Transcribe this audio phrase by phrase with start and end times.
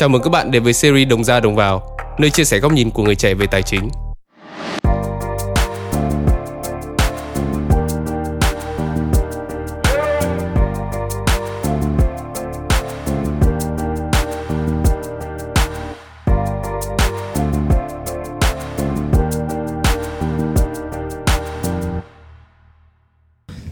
[0.00, 2.72] Chào mừng các bạn đến với series Đồng ra đồng vào, nơi chia sẻ góc
[2.72, 3.88] nhìn của người trẻ về tài chính.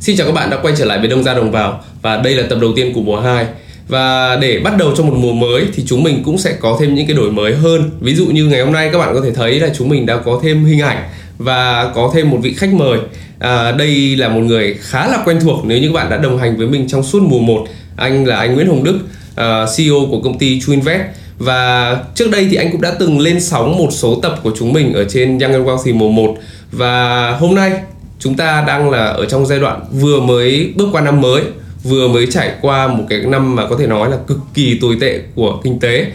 [0.00, 2.35] Xin chào các bạn đã quay trở lại với Đông ra đồng vào và đây
[2.35, 3.46] là tập đầu tiên của mùa 2
[3.89, 6.95] và để bắt đầu cho một mùa mới thì chúng mình cũng sẽ có thêm
[6.95, 7.91] những cái đổi mới hơn.
[8.01, 10.17] Ví dụ như ngày hôm nay các bạn có thể thấy là chúng mình đã
[10.17, 12.99] có thêm hình ảnh và có thêm một vị khách mời.
[13.39, 16.39] À, đây là một người khá là quen thuộc nếu như các bạn đã đồng
[16.39, 17.67] hành với mình trong suốt mùa 1
[17.97, 18.99] anh là anh Nguyễn Hồng Đức
[19.37, 21.03] à, uh, CEO của công ty Truinvest.
[21.39, 24.73] Và trước đây thì anh cũng đã từng lên sóng một số tập của chúng
[24.73, 26.36] mình ở trên Young and Wealthy mùa 1
[26.73, 27.73] và hôm nay
[28.19, 31.43] chúng ta đang là ở trong giai đoạn vừa mới bước qua năm mới
[31.82, 34.97] vừa mới trải qua một cái năm mà có thể nói là cực kỳ tồi
[35.00, 36.06] tệ của kinh tế.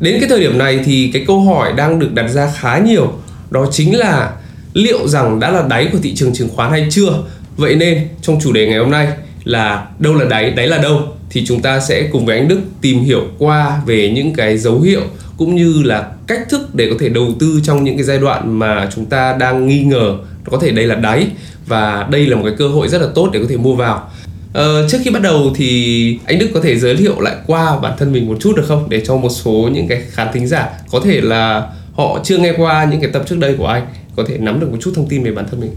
[0.00, 3.12] Đến cái thời điểm này thì cái câu hỏi đang được đặt ra khá nhiều,
[3.50, 4.32] đó chính là
[4.72, 7.22] liệu rằng đã là đáy của thị trường chứng khoán hay chưa?
[7.56, 9.08] Vậy nên trong chủ đề ngày hôm nay
[9.44, 12.60] là đâu là đáy đáy là đâu thì chúng ta sẽ cùng với anh Đức
[12.80, 15.00] tìm hiểu qua về những cái dấu hiệu
[15.36, 18.58] cũng như là cách thức để có thể đầu tư trong những cái giai đoạn
[18.58, 20.16] mà chúng ta đang nghi ngờ
[20.50, 21.26] có thể đây là đáy
[21.66, 24.10] và đây là một cái cơ hội rất là tốt để có thể mua vào.
[24.52, 27.92] Ờ, trước khi bắt đầu thì anh Đức có thể giới thiệu lại qua bản
[27.98, 30.70] thân mình một chút được không để cho một số những cái khán thính giả
[30.90, 33.86] có thể là họ chưa nghe qua những cái tập trước đây của anh
[34.16, 35.70] có thể nắm được một chút thông tin về bản thân mình.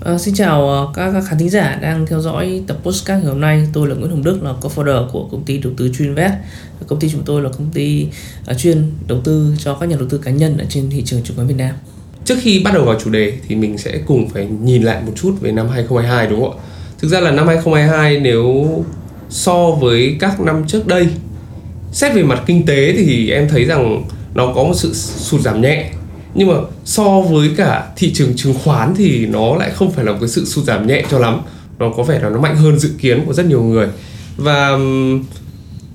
[0.00, 3.32] À, xin chào ờ, các, các khán thính giả đang theo dõi tập postcard ngày
[3.32, 3.68] hôm nay.
[3.72, 6.32] Tôi là Nguyễn Hồng Đức là co-founder của công ty đầu tư Chuyinvest.
[6.86, 8.06] Công ty chúng tôi là công ty
[8.50, 11.22] uh, chuyên đầu tư cho các nhà đầu tư cá nhân ở trên thị trường
[11.22, 11.74] chứng khoán Việt Nam.
[12.24, 15.12] Trước khi bắt đầu vào chủ đề thì mình sẽ cùng phải nhìn lại một
[15.22, 16.64] chút về năm 2022 đúng không ạ?
[17.00, 18.68] Thực ra là năm 2022 nếu
[19.28, 21.08] so với các năm trước đây
[21.92, 25.60] xét về mặt kinh tế thì em thấy rằng nó có một sự sụt giảm
[25.60, 25.90] nhẹ.
[26.34, 26.54] Nhưng mà
[26.84, 30.28] so với cả thị trường chứng khoán thì nó lại không phải là một cái
[30.28, 31.40] sự sụt giảm nhẹ cho lắm.
[31.78, 33.88] Nó có vẻ là nó mạnh hơn dự kiến của rất nhiều người.
[34.36, 34.78] Và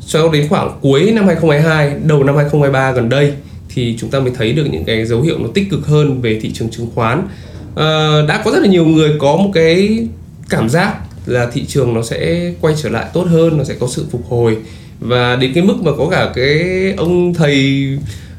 [0.08, 3.34] cho đến khoảng cuối năm 2022 đầu năm 2023 gần đây
[3.70, 6.40] thì chúng ta mới thấy được những cái dấu hiệu nó tích cực hơn về
[6.42, 7.28] thị trường chứng khoán.
[7.76, 10.08] À, đã có rất là nhiều người có một cái
[10.50, 13.88] cảm giác là thị trường nó sẽ quay trở lại tốt hơn nó sẽ có
[13.88, 14.58] sự phục hồi.
[15.00, 16.62] Và đến cái mức mà có cả cái
[16.98, 17.88] ông thầy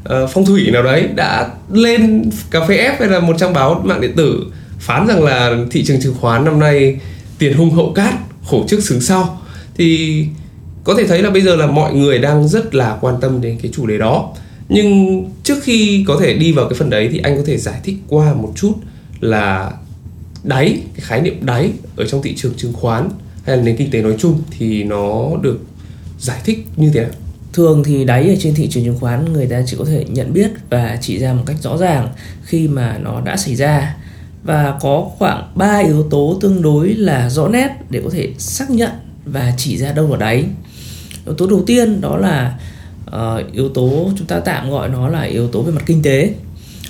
[0.08, 3.82] uh, phong thủy nào đấy đã lên cà phê ép hay là một trang báo
[3.84, 4.44] mạng điện tử
[4.78, 7.00] phán rằng là thị trường chứng khoán năm nay
[7.38, 8.14] tiền hung hậu cát
[8.44, 9.42] khổ trước xứng sau
[9.76, 10.24] thì
[10.84, 13.58] có thể thấy là bây giờ là mọi người đang rất là quan tâm đến
[13.62, 14.34] cái chủ đề đó.
[14.68, 17.80] Nhưng trước khi có thể đi vào cái phần đấy thì anh có thể giải
[17.84, 18.72] thích qua một chút
[19.20, 19.72] là
[20.46, 23.08] đáy cái khái niệm đáy ở trong thị trường chứng khoán
[23.44, 25.60] hay là nền kinh tế nói chung thì nó được
[26.18, 27.10] giải thích như thế nào?
[27.52, 30.32] Thường thì đáy ở trên thị trường chứng khoán người ta chỉ có thể nhận
[30.32, 32.08] biết và chỉ ra một cách rõ ràng
[32.42, 33.96] khi mà nó đã xảy ra.
[34.42, 38.70] Và có khoảng 3 yếu tố tương đối là rõ nét để có thể xác
[38.70, 38.90] nhận
[39.24, 40.44] và chỉ ra đâu là đáy.
[41.26, 42.58] Yếu tố đầu tiên đó là
[43.06, 46.30] uh, yếu tố chúng ta tạm gọi nó là yếu tố về mặt kinh tế.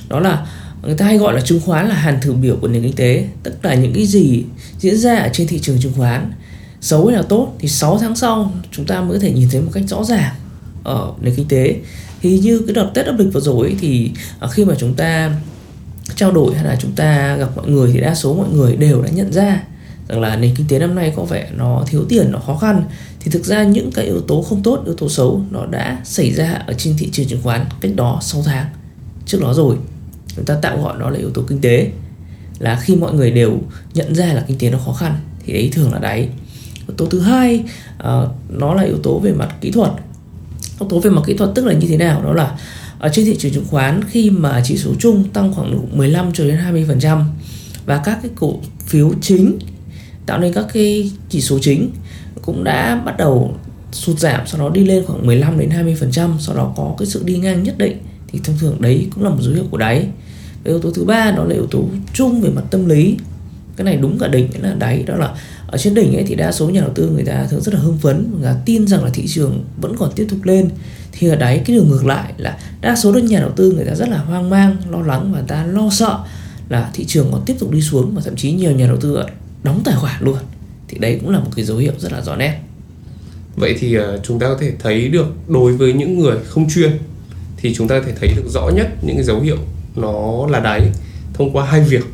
[0.08, 0.46] Đó là
[0.82, 3.28] người ta hay gọi là chứng khoán là hàn thử biểu của nền kinh tế.
[3.42, 4.44] Tức là những cái gì
[4.78, 6.32] diễn ra ở trên thị trường chứng khoán,
[6.80, 9.60] xấu hay là tốt, thì 6 tháng sau chúng ta mới có thể nhìn thấy
[9.60, 10.34] một cách rõ ràng
[10.84, 11.76] ở nền kinh tế.
[12.22, 14.10] Thì như cái đợt Tết âm lịch vừa rồi thì
[14.40, 15.34] à, khi mà chúng ta
[16.16, 19.02] trao đổi hay là chúng ta gặp mọi người thì đa số mọi người đều
[19.02, 19.62] đã nhận ra
[20.08, 22.84] rằng là nền kinh tế năm nay có vẻ nó thiếu tiền, nó khó khăn.
[23.20, 26.32] Thì thực ra những cái yếu tố không tốt, yếu tố xấu nó đã xảy
[26.32, 28.66] ra ở trên thị trường chứng khoán cách đó 6 tháng
[29.26, 29.76] trước đó rồi
[30.36, 31.90] chúng ta tạm gọi nó là yếu tố kinh tế.
[32.58, 33.58] Là khi mọi người đều
[33.94, 36.28] nhận ra là kinh tế nó khó khăn thì đấy thường là đáy.
[36.88, 37.64] Yếu tố thứ hai
[37.98, 39.90] uh, nó là yếu tố về mặt kỹ thuật.
[40.80, 42.22] Yếu tố về mặt kỹ thuật tức là như thế nào?
[42.22, 42.58] Đó là
[42.98, 46.44] ở trên thị trường chứng khoán khi mà chỉ số chung tăng khoảng 15 cho
[46.44, 47.24] đến 20 phần trăm
[47.86, 49.58] và các cái cổ phiếu chính
[50.26, 51.90] tạo nên các cái chỉ số chính
[52.42, 53.56] cũng đã bắt đầu
[53.92, 56.94] sụt giảm sau đó đi lên khoảng 15 đến 20 phần trăm sau đó có
[56.98, 57.98] cái sự đi ngang nhất định
[58.28, 60.06] thì thông thường đấy cũng là một dấu hiệu của đáy
[60.66, 63.16] yếu tố thứ ba, đó là yếu tố chung về mặt tâm lý.
[63.76, 65.34] Cái này đúng cả đỉnh là đáy, đó là
[65.66, 67.80] ở trên đỉnh ấy thì đa số nhà đầu tư người ta thường rất là
[67.80, 70.70] hưng phấn và tin rằng là thị trường vẫn còn tiếp tục lên.
[71.12, 73.84] Thì ở đáy, cái đường ngược lại là đa số đơn nhà đầu tư người
[73.84, 76.18] ta rất là hoang mang, lo lắng và ta lo sợ
[76.68, 79.18] là thị trường còn tiếp tục đi xuống và thậm chí nhiều nhà đầu tư
[79.62, 80.38] đóng tài khoản luôn.
[80.88, 82.60] Thì đấy cũng là một cái dấu hiệu rất là rõ nét.
[83.56, 86.90] Vậy thì ờ, chúng ta có thể thấy được đối với những người không chuyên
[87.56, 89.56] thì chúng ta có thể thấy được rõ nhất những cái dấu hiệu
[89.96, 90.90] nó là đáy,
[91.34, 92.04] thông qua hai việc.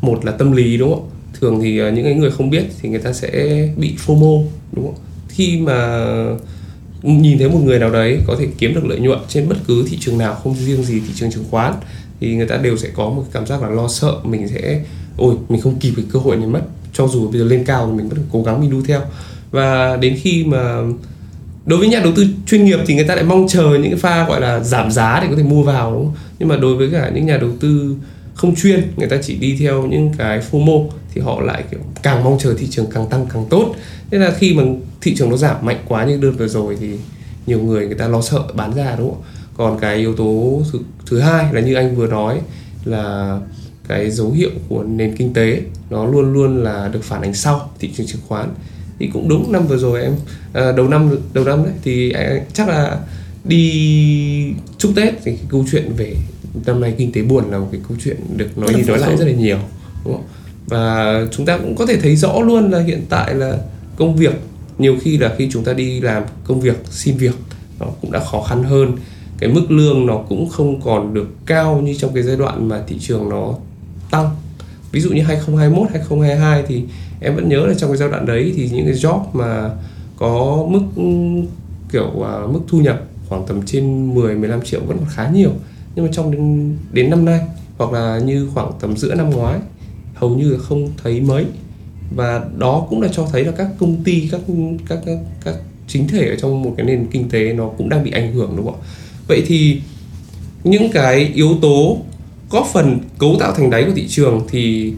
[0.00, 1.08] Một là tâm lý, đúng không
[1.40, 4.84] thường thì ờ, những những người không biết thì người ta sẽ bị fomo, đúng
[4.84, 4.94] không
[5.28, 6.06] khi mà
[7.02, 9.84] nhìn thấy một người nào đấy có thể kiếm được lợi nhuận trên bất cứ
[9.90, 11.74] thị trường nào, không riêng gì thị trường chứng khoán,
[12.20, 14.80] thì người ta đều sẽ có một cảm giác là lo sợ, mình sẽ,
[15.16, 16.62] ôi, mình không kịp cái cơ hội này mất.
[16.92, 19.00] Cho dù bây giờ lên cao thì mình vẫn cố gắng mình đu theo.
[19.50, 20.80] Và đến khi mà
[21.66, 23.98] đối với nhà đầu tư chuyên nghiệp thì người ta lại mong chờ những cái
[23.98, 26.14] pha gọi là giảm giá để có thể mua vào đúng không?
[26.38, 27.96] nhưng mà đối với cả những nhà đầu tư
[28.34, 32.24] không chuyên người ta chỉ đi theo những cái FOMO thì họ lại kiểu càng
[32.24, 33.74] mong chờ thị trường càng tăng càng tốt.
[34.10, 34.62] Nên là khi mà
[35.00, 36.90] thị trường nó giảm mạnh quá như đợt vừa rồi thì
[37.46, 39.22] nhiều người người ta lo sợ bán ra đúng không?
[39.56, 42.40] Còn cái yếu tố thứ, thứ hai là như anh vừa nói
[42.84, 43.38] là
[43.88, 45.60] cái dấu hiệu của nền kinh tế
[45.90, 48.48] nó luôn luôn là được phản ánh sau thị trường chứng khoán
[49.04, 50.12] thì cũng đúng năm vừa rồi em
[50.52, 52.98] à, đầu năm đầu năm đấy thì à, chắc là
[53.44, 56.14] đi chúc tết thì cái câu chuyện về
[56.66, 59.16] năm nay kinh tế buồn là một cái câu chuyện được nói đi nói lại
[59.16, 59.58] rất là nhiều
[60.04, 60.24] đúng không?
[60.66, 63.58] và chúng ta cũng có thể thấy rõ luôn là hiện tại là
[63.96, 64.34] công việc
[64.78, 67.34] nhiều khi là khi chúng ta đi làm công việc xin việc
[67.80, 68.92] nó cũng đã khó khăn hơn.
[69.38, 72.82] Cái mức lương nó cũng không còn được cao như trong cái giai đoạn mà
[72.86, 73.54] thị trường nó
[74.10, 74.30] tăng.
[74.92, 76.82] Ví dụ như 2021 2022 thì
[77.20, 79.70] em vẫn nhớ là trong cái giai đoạn đấy thì những cái job mà
[80.16, 81.02] có mức
[81.92, 85.50] kiểu uh, mức thu nhập khoảng tầm trên 10 15 triệu vẫn còn khá nhiều.
[85.94, 87.40] Nhưng mà trong đến, đến năm nay
[87.78, 89.60] hoặc là như khoảng tầm giữa năm ngoái
[90.14, 91.44] hầu như là không thấy mấy.
[92.16, 94.40] Và đó cũng là cho thấy là các công ty các
[94.88, 95.54] các các, các
[95.88, 98.56] chính thể ở trong một cái nền kinh tế nó cũng đang bị ảnh hưởng
[98.56, 98.86] đúng không ạ?
[99.28, 99.80] Vậy thì
[100.64, 101.98] những cái yếu tố
[102.50, 104.92] góp phần cấu tạo thành đáy của thị trường thì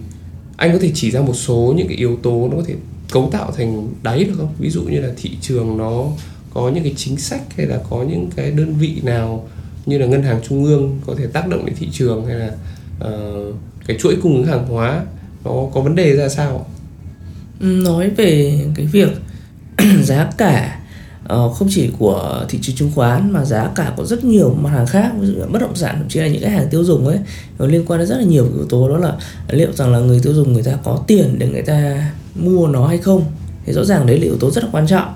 [0.57, 2.75] anh có thể chỉ ra một số những cái yếu tố nó có thể
[3.11, 4.55] cấu tạo thành đáy được không?
[4.59, 6.07] Ví dụ như là thị trường nó
[6.55, 9.49] có những cái chính sách hay là có những cái đơn vị nào
[9.87, 12.51] như là ngân hàng trung ương có thể tác động đến thị trường hay là
[13.05, 13.55] uh,
[13.87, 15.05] cái chuỗi cung ứng hàng hóa
[15.45, 16.67] nó có vấn đề ra sao
[17.61, 19.09] nói về cái việc
[20.03, 20.76] giá cả
[21.29, 24.71] Ờ, không chỉ của thị trường chứng khoán mà giá cả của rất nhiều mặt
[24.71, 26.85] hàng khác, ví dụ là bất động sản, thậm chí là những cái hàng tiêu
[26.85, 27.19] dùng ấy,
[27.59, 29.13] nó liên quan đến rất là nhiều yếu tố, đó là
[29.51, 32.87] liệu rằng là người tiêu dùng người ta có tiền để người ta mua nó
[32.87, 33.25] hay không.
[33.67, 35.15] Thì rõ ràng đấy là yếu tố rất là quan trọng.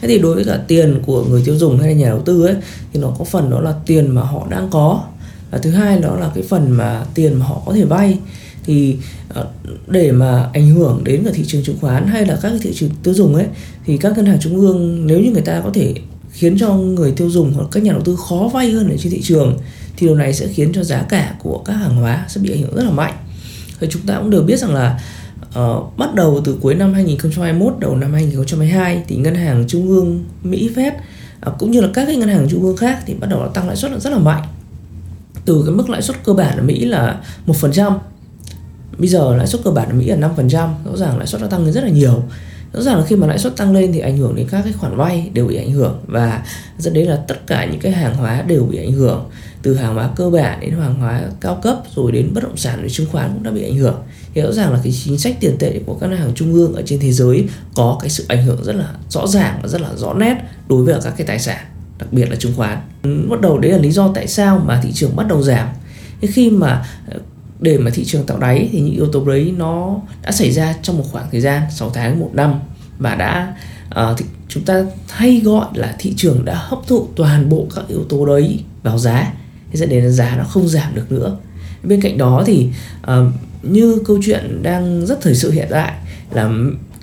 [0.00, 2.46] Thế thì đối với cả tiền của người tiêu dùng hay là nhà đầu tư
[2.46, 2.56] ấy,
[2.92, 5.04] thì nó có phần đó là tiền mà họ đang có.
[5.50, 8.18] Và thứ hai đó là cái phần mà tiền mà họ có thể vay.
[8.64, 8.96] Thì
[9.34, 9.46] Ờ,
[9.86, 12.90] để mà ảnh hưởng đến cả thị trường chứng khoán hay là các thị trường
[13.02, 13.46] tiêu dùng ấy
[13.84, 15.94] thì các ngân hàng trung ương nếu như người ta có thể
[16.32, 19.12] khiến cho người tiêu dùng hoặc các nhà đầu tư khó vay hơn ở trên
[19.12, 19.58] thị trường
[19.96, 22.62] thì điều này sẽ khiến cho giá cả của các hàng hóa sẽ bị ảnh
[22.62, 23.14] hưởng rất là mạnh.
[23.80, 25.00] Thì chúng ta cũng đều biết rằng là
[25.60, 30.24] uh, bắt đầu từ cuối năm 2021 đầu năm 2022 thì ngân hàng trung ương
[30.42, 31.00] Mỹ Fed uh,
[31.40, 33.66] à, cũng như là các cái ngân hàng trung ương khác thì bắt đầu tăng
[33.66, 34.42] lãi suất rất là mạnh
[35.44, 37.92] từ cái mức lãi suất cơ bản ở Mỹ là một phần trăm
[38.98, 41.46] bây giờ lãi suất cơ bản ở Mỹ là 5% rõ ràng lãi suất đã
[41.46, 42.22] tăng lên rất là nhiều.
[42.72, 44.72] Rõ ràng là khi mà lãi suất tăng lên thì ảnh hưởng đến các cái
[44.72, 46.42] khoản vay đều bị ảnh hưởng và
[46.78, 49.30] dẫn đến là tất cả những cái hàng hóa đều bị ảnh hưởng.
[49.62, 52.82] Từ hàng hóa cơ bản đến hàng hóa cao cấp rồi đến bất động sản
[52.82, 54.02] đến chứng khoán cũng đã bị ảnh hưởng.
[54.34, 56.74] Thì rõ ràng là cái chính sách tiền tệ của các ngân hàng trung ương
[56.74, 59.80] ở trên thế giới có cái sự ảnh hưởng rất là rõ ràng và rất
[59.80, 60.36] là rõ nét
[60.68, 61.64] đối với các cái tài sản,
[61.98, 62.78] đặc biệt là chứng khoán.
[63.30, 65.68] Bắt đầu đấy là lý do tại sao mà thị trường bắt đầu giảm.
[66.20, 66.86] Khi mà
[67.62, 70.74] để mà thị trường tạo đáy thì những yếu tố đấy nó đã xảy ra
[70.82, 72.60] trong một khoảng thời gian 6 tháng một năm
[72.98, 73.54] và đã
[74.00, 77.84] uh, thì chúng ta hay gọi là thị trường đã hấp thụ toàn bộ các
[77.88, 79.32] yếu tố đấy vào giá.
[79.72, 81.36] Dẫn đến giá nó không giảm được nữa.
[81.82, 82.68] Bên cạnh đó thì
[83.02, 83.12] uh,
[83.62, 85.92] như câu chuyện đang rất thời sự hiện tại
[86.30, 86.50] là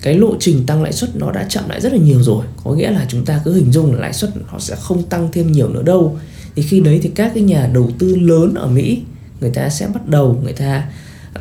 [0.02, 2.44] cái lộ trình tăng lãi suất nó đã chậm lại rất là nhiều rồi.
[2.64, 5.28] Có nghĩa là chúng ta cứ hình dung là lãi suất nó sẽ không tăng
[5.32, 6.18] thêm nhiều nữa đâu.
[6.54, 9.02] Thì khi đấy thì các cái nhà đầu tư lớn ở Mỹ
[9.40, 10.84] người ta sẽ bắt đầu, người ta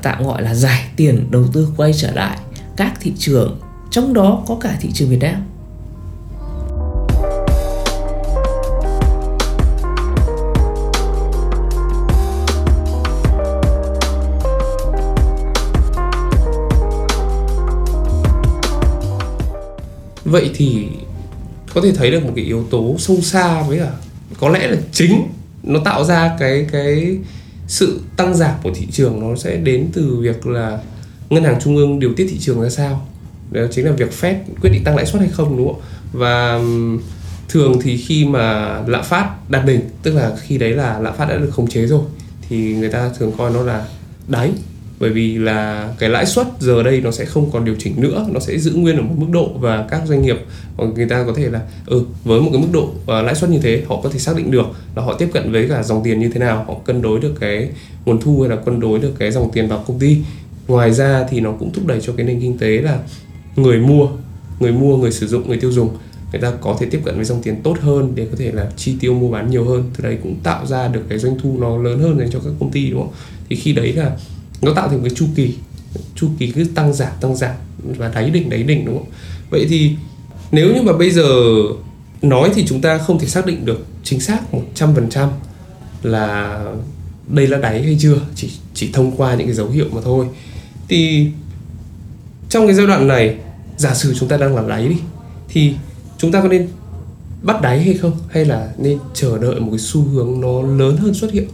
[0.04, 2.38] tạm gọi là giải tiền đầu tư quay trở lại
[2.78, 3.60] các thị trường.
[3.92, 5.46] Trong đó có cả thị trường Việt Nam.
[20.26, 20.88] Vậy thì
[21.74, 23.92] có thể thấy được một cái yếu tố sâu xa với cả
[24.40, 25.28] có lẽ là chính
[25.64, 27.18] nó tạo ra cái cái
[27.70, 30.80] sự tăng giảm của thị trường nó sẽ đến từ việc là
[31.30, 33.08] ngân hàng trung ương điều tiết thị trường ra sao.
[33.52, 35.82] Đó chính là việc Fed quyết định tăng lãi suất hay không, đúng không
[36.14, 36.60] và
[37.50, 41.26] thường thì khi mà lạm phát đạt đỉnh, tức là khi đấy là lạm phát
[41.26, 42.02] đã được khống chế rồi,
[42.50, 43.88] thì người ta thường coi nó là
[44.28, 44.52] đáy
[45.00, 48.26] bởi vì là cái lãi suất giờ đây nó sẽ không còn điều chỉnh nữa
[48.32, 50.38] nó sẽ giữ nguyên ở một mức độ và các doanh nghiệp
[50.96, 53.60] người ta có thể là ừ với một cái mức độ uh, lãi suất như
[53.60, 54.66] thế họ có thể xác định được
[54.96, 57.34] là họ tiếp cận với cả dòng tiền như thế nào họ cân đối được
[57.40, 57.70] cái
[58.06, 60.18] nguồn thu hay là cân đối được cái dòng tiền vào công ty.
[60.68, 63.00] Ngoài ra thì nó cũng thúc đẩy cho cái nền kinh tế là
[63.56, 64.08] người mua
[64.60, 65.90] người mua người sử dụng người tiêu dùng
[66.32, 68.72] người ta có thể tiếp cận với dòng tiền tốt hơn để có thể là
[68.78, 69.84] chi tiêu mua bán nhiều hơn.
[69.98, 72.52] Từ đấy cũng tạo ra được cái doanh thu nó lớn hơn dành cho các
[72.60, 73.14] công ty đúng không?
[73.50, 74.12] Thì khi đấy là
[74.62, 75.54] nó tạo thành cái chu kỳ.
[76.16, 77.56] Chu kỳ cứ tăng giảm tăng giảm.
[77.98, 79.08] Và đáy đỉnh đáy đỉnh, đúng không?
[79.50, 79.96] Vậy thì
[80.52, 81.24] nếu như mà bây giờ
[82.22, 84.40] nói thì chúng ta không thể xác định được chính xác
[84.76, 85.30] 100%
[86.04, 86.60] là
[87.28, 90.26] đây là đáy hay chưa, chỉ chỉ thông qua những cái dấu hiệu mà thôi.
[90.88, 91.28] Thì
[92.50, 93.36] trong cái giai đoạn này,
[93.78, 94.96] giả sử chúng ta đang là đáy đi,
[95.50, 95.74] thì
[96.18, 96.68] chúng ta có nên
[97.42, 98.18] bắt đáy hay không?
[98.30, 101.48] Hay là nên chờ đợi một cái xu hướng nó lớn hơn xuất hiện?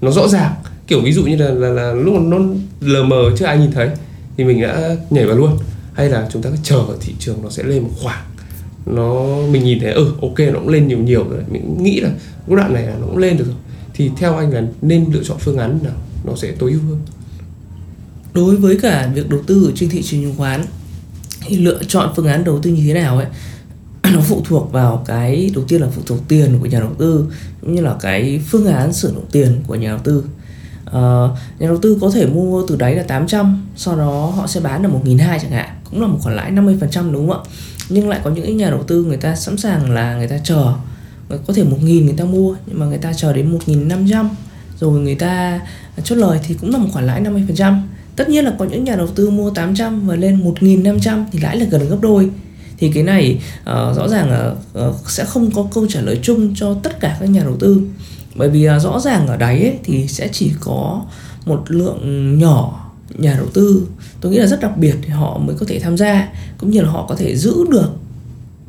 [0.00, 0.54] Nó rõ ràng
[0.86, 2.38] kiểu ví dụ như là là, là lúc nó
[2.80, 3.90] lờ mờ chưa ai nhìn thấy
[4.36, 5.58] thì mình đã nhảy vào luôn.
[5.92, 8.24] Hay là chúng ta cứ chờ thị trường nó sẽ lên một khoảng
[8.86, 12.10] nó mình nhìn thấy ừ ok nó cũng lên nhiều nhiều rồi mình nghĩ là
[12.46, 13.56] cái đoạn này là nó cũng lên được rồi.
[13.94, 16.98] Thì theo anh là nên lựa chọn phương án nào nó sẽ tối ưu hơn?
[18.34, 20.64] Đối với cả việc đầu tư trên thị trường chứng khoán
[21.46, 23.26] thì lựa chọn phương án đầu tư như thế nào ấy
[24.14, 27.26] nó phụ thuộc vào cái đầu tiên là phụ thuộc tiền của nhà đầu tư
[27.60, 30.24] cũng như là cái phương án sử dụng tiền của nhà đầu tư
[30.96, 34.60] uh, nhà đầu tư có thể mua từ đáy là 800 sau đó họ sẽ
[34.60, 37.50] bán là 1.200 chẳng hạn cũng là một khoản lãi 50% đúng không ạ?
[37.88, 40.72] Nhưng lại có những nhà đầu tư người ta sẵn sàng là người ta chờ
[41.46, 44.28] có thể 1.000 người ta mua nhưng mà người ta chờ đến 1.500
[44.80, 45.60] rồi người ta
[46.04, 47.80] chốt lời thì cũng là một khoản lãi 50%
[48.16, 51.56] tất nhiên là có những nhà đầu tư mua 800 và lên 1.500 thì lãi
[51.56, 52.30] là gần gấp đôi.
[52.78, 54.54] Thì cái này uh, rõ ràng là
[54.88, 57.82] uh, sẽ không có câu trả lời chung cho tất cả các nhà đầu tư
[58.34, 61.02] bởi vì à, rõ ràng ở đáy ấy, thì sẽ chỉ có
[61.46, 63.86] một lượng nhỏ nhà đầu tư.
[64.20, 66.80] Tôi nghĩ là rất đặc biệt thì họ mới có thể tham gia cũng như
[66.80, 67.90] là họ có thể giữ được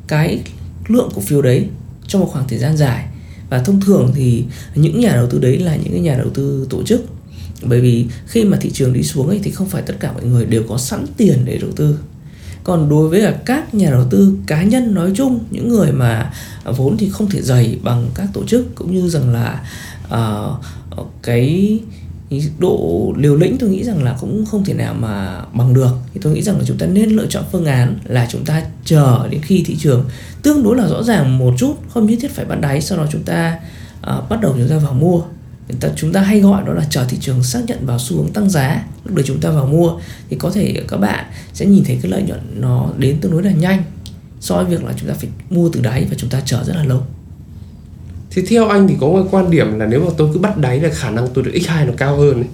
[0.06, 0.42] cái
[0.88, 1.66] lượng cổ phiếu đấy
[2.06, 3.06] trong một khoảng thời gian dài.
[3.50, 4.44] Và thông thường thì
[4.74, 7.04] những nhà đầu tư đấy là những cái nhà đầu tư tổ chức.
[7.62, 10.24] Bởi vì khi mà thị trường đi xuống ấy thì không phải tất cả mọi
[10.24, 11.98] người đều có sẵn tiền để đầu tư
[12.64, 16.32] còn đối với các nhà đầu tư cá nhân nói chung những người mà
[16.64, 19.62] vốn thì không thể dày bằng các tổ chức cũng như rằng là
[20.06, 21.80] uh, cái
[22.58, 25.90] độ liều lĩnh tôi nghĩ rằng là cũng không thể nào mà bằng được.
[26.14, 28.62] Thì tôi nghĩ rằng là chúng ta nên lựa chọn phương án là chúng ta
[28.84, 30.04] chờ đến khi thị trường
[30.42, 33.06] tương đối là rõ ràng một chút không nhất thiết phải bắt đáy sau đó
[33.10, 33.60] chúng ta
[34.00, 35.22] uh, bắt đầu chúng ta vào mua
[35.80, 38.32] ta chúng ta hay gọi đó là chờ thị trường xác nhận vào xu hướng
[38.32, 38.84] tăng giá.
[39.04, 39.92] Lúc đấy chúng ta vào mua
[40.30, 43.42] thì có thể các bạn sẽ nhìn thấy cái lợi nhuận nó đến tương đối
[43.42, 43.82] là nhanh,
[44.40, 46.76] so với việc là chúng ta phải mua từ đáy và chúng ta chờ rất
[46.76, 47.02] là lâu.
[48.30, 50.80] Thì theo anh thì có một quan điểm là nếu mà tôi cứ bắt đáy
[50.80, 52.48] là khả năng tôi được x2 nó cao hơn ấy.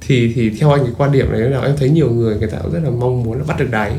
[0.00, 2.58] thì thì theo anh cái quan điểm này là em thấy nhiều người người ta
[2.62, 3.92] cũng rất là mong muốn là bắt được đáy.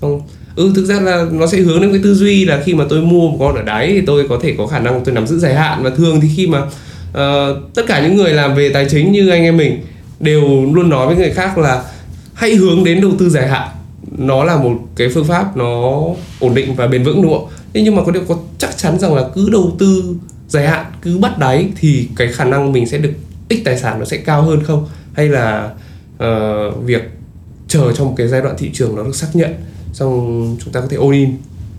[0.00, 0.20] Không?
[0.56, 3.00] Ừ thực ra là nó sẽ hướng đến cái tư duy là khi mà tôi
[3.00, 5.38] mua một con ở đáy thì tôi có thể có khả năng tôi nắm giữ
[5.38, 6.62] dài hạn và thường thì khi mà
[7.10, 9.80] uh, tất cả những người làm về tài chính như anh em mình
[10.20, 10.40] đều
[10.72, 11.84] luôn nói với người khác là
[12.34, 13.68] hãy hướng đến đầu tư dài hạn.
[14.18, 16.02] Nó là một cái phương pháp nó
[16.40, 18.98] ổn định và bền vững đúng không thế nhưng mà có điều có chắc chắn
[18.98, 20.16] rằng là cứ đầu tư
[20.48, 23.12] dài hạn cứ bắt đáy thì cái khả năng mình sẽ được
[23.48, 24.86] tích tài sản nó sẽ cao hơn không?
[25.12, 25.70] Hay là
[26.14, 27.02] uh, việc
[27.68, 29.54] chờ trong một cái giai đoạn thị trường nó được xác nhận
[29.92, 31.30] xong chúng ta có thể all in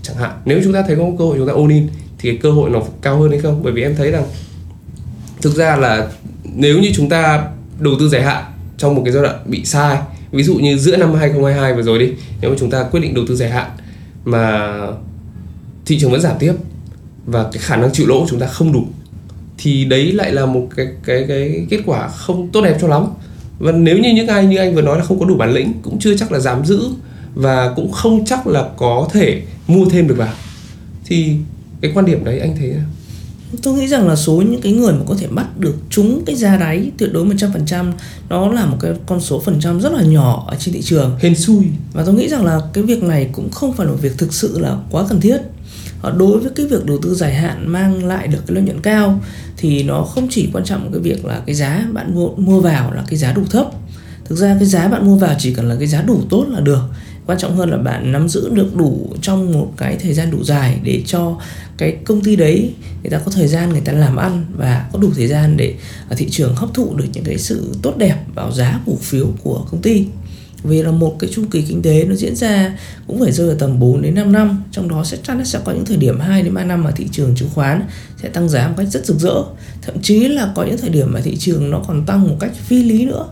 [0.03, 0.31] chẳng hạn.
[0.45, 1.87] Nếu chúng ta thấy có một cơ hội chúng ta all in
[2.19, 3.63] thì cái cơ hội nó cao hơn hay không?
[3.63, 4.23] Bởi vì em thấy rằng
[5.41, 6.07] thực ra là
[6.43, 7.47] nếu như chúng ta
[7.79, 8.43] đầu tư dài hạn
[8.77, 9.97] trong một cái giai đoạn bị sai,
[10.31, 13.13] ví dụ như giữa năm 2022 vừa rồi đi, nếu mà chúng ta quyết định
[13.13, 13.69] đầu tư dài hạn
[14.25, 14.71] mà
[15.85, 16.53] thị trường vẫn giảm tiếp
[17.25, 18.85] và cái khả năng chịu lỗ của chúng ta không đủ,
[19.57, 23.05] thì đấy lại là một cái cái cái kết quả không tốt đẹp cho lắm.
[23.59, 25.73] Và nếu như những ai, như anh vừa nói là không có đủ bản lĩnh,
[25.81, 26.83] cũng chưa chắc là dám giữ
[27.35, 30.33] và cũng không chắc là có thể mua thêm được vào.
[31.05, 31.35] Thì
[31.81, 32.73] cái quan điểm đấy anh thấy
[33.63, 36.35] tôi nghĩ rằng là số những cái người mà có thể bắt được trúng cái
[36.35, 37.91] giá đáy tuyệt đối 100%
[38.29, 41.17] nó là một cái con số phần trăm rất là nhỏ ở trên thị trường.
[41.19, 41.65] Hên xui.
[41.93, 44.33] Và tôi nghĩ rằng là cái việc này cũng không phải là một việc thực
[44.33, 45.37] sự là quá cần thiết.
[46.17, 49.21] Đối với cái việc đầu tư dài hạn mang lại được cái lợi nhuận cao
[49.57, 52.93] thì nó không chỉ quan trọng cái việc là cái giá bạn mua mua vào
[52.93, 53.67] là cái giá đủ thấp.
[54.25, 56.59] Thực ra cái giá bạn mua vào chỉ cần là cái giá đủ tốt là
[56.59, 56.81] được
[57.25, 60.43] quan trọng hơn là bạn nắm giữ được đủ trong một cái thời gian đủ
[60.43, 61.41] dài để cho
[61.77, 62.73] cái công ty đấy,
[63.03, 65.75] người ta có thời gian người ta làm ăn và có đủ thời gian để
[66.09, 69.27] ở thị trường hấp thụ được những cái sự tốt đẹp vào giá cổ phiếu
[69.43, 70.05] của công ty.
[70.63, 73.55] Vì là một cái chu kỳ kinh tế nó diễn ra cũng phải rơi ở
[73.59, 76.41] tầm 4 đến 5 năm, trong đó sẽ chắn sẽ có những thời điểm 2
[76.41, 77.81] đến 3 năm mà thị trường chứng khoán
[78.21, 79.43] sẽ tăng giá một cách rất rực rỡ.
[79.81, 82.51] Thậm chí là có những thời điểm mà thị trường nó còn tăng một cách
[82.55, 83.27] phi lý nữa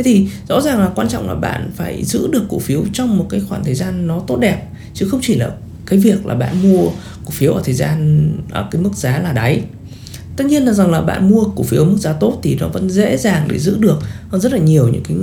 [0.00, 3.18] thế thì rõ ràng là quan trọng là bạn phải giữ được cổ phiếu trong
[3.18, 5.50] một cái khoảng thời gian nó tốt đẹp, chứ không chỉ là
[5.86, 6.88] cái việc là bạn mua
[7.24, 9.62] cổ phiếu ở thời gian ở cái mức giá là đáy.
[10.36, 12.90] Tất nhiên là rằng là bạn mua cổ phiếu mức giá tốt thì nó vẫn
[12.90, 13.98] dễ dàng để giữ được.
[14.28, 15.16] Hơn rất là nhiều những cái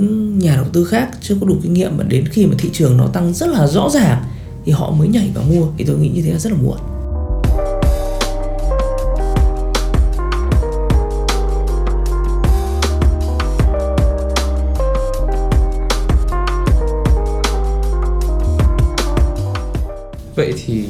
[0.44, 2.96] nhà đầu tư khác chưa có đủ kinh nghiệm mà đến khi mà thị trường
[2.96, 4.22] nó tăng rất là rõ ràng
[4.64, 5.66] thì họ mới nhảy vào mua.
[5.78, 6.78] Thì tôi nghĩ như thế là rất là muộn.
[20.38, 20.84] Vậy thì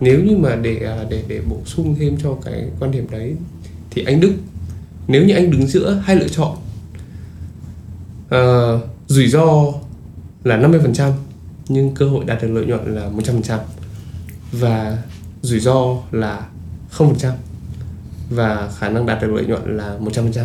[0.00, 3.36] nếu như mà để à, để để bổ sung thêm cho cái quan điểm đấy
[3.90, 4.32] thì anh Đức
[5.08, 6.56] nếu như anh đứng giữa hai lựa chọn
[8.34, 9.72] uh, rủi ro
[10.44, 11.12] là 50%
[11.68, 13.58] nhưng cơ hội đạt được lợi nhuận là 100%
[14.52, 14.98] và
[15.42, 16.46] rủi ro là
[16.96, 17.32] 0%
[18.30, 20.44] và khả năng đạt được lợi nhuận là 100%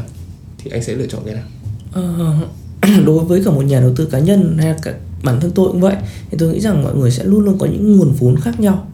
[0.58, 1.46] thì anh sẽ lựa chọn cái nào?
[1.92, 2.36] Ờ,
[3.06, 4.94] đối với cả một nhà đầu tư cá nhân hay cả
[5.28, 5.96] bản thân tôi cũng vậy.
[6.32, 8.88] Thì tôi nghĩ rằng mọi người sẽ luôn luôn có những nguồn vốn khác nhau.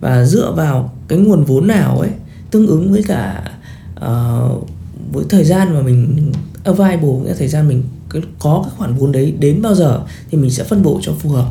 [0.00, 2.10] Và dựa vào cái nguồn vốn nào ấy
[2.50, 3.52] tương ứng với cả
[3.96, 4.68] uh,
[5.12, 6.32] với thời gian mà mình
[6.64, 7.82] available nghĩa thời gian mình
[8.38, 10.00] có cái khoản vốn đấy đến bao giờ
[10.30, 11.48] thì mình sẽ phân bổ cho phù hợp.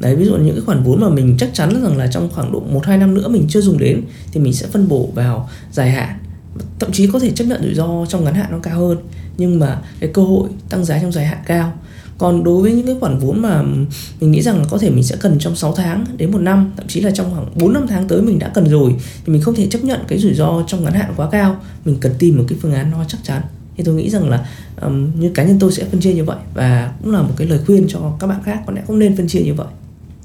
[0.00, 2.52] Đấy ví dụ những cái khoản vốn mà mình chắc chắn rằng là trong khoảng
[2.52, 5.48] độ một hai năm nữa mình chưa dùng đến thì mình sẽ phân bổ vào
[5.72, 6.18] dài hạn.
[6.78, 8.98] Thậm chí có thể chấp nhận rủi ro trong ngắn hạn nó cao hơn.
[9.38, 11.72] Nhưng mà cái cơ hội tăng giá trong dài hạn cao
[12.22, 13.62] còn đối với những cái khoản vốn mà
[14.20, 16.86] mình nghĩ rằng có thể mình sẽ cần trong 6 tháng đến một năm thậm
[16.88, 19.54] chí là trong khoảng 4 năm tháng tới mình đã cần rồi thì mình không
[19.54, 21.56] thể chấp nhận cái rủi ro trong ngắn hạn quá cao.
[21.84, 23.42] Mình cần tìm một cái phương án nó chắc chắn.
[23.76, 24.46] Thì tôi nghĩ rằng là
[24.82, 27.46] um, như cá nhân tôi sẽ phân chia như vậy và cũng là một cái
[27.46, 29.66] lời khuyên cho các bạn khác có lẽ không nên phân chia như vậy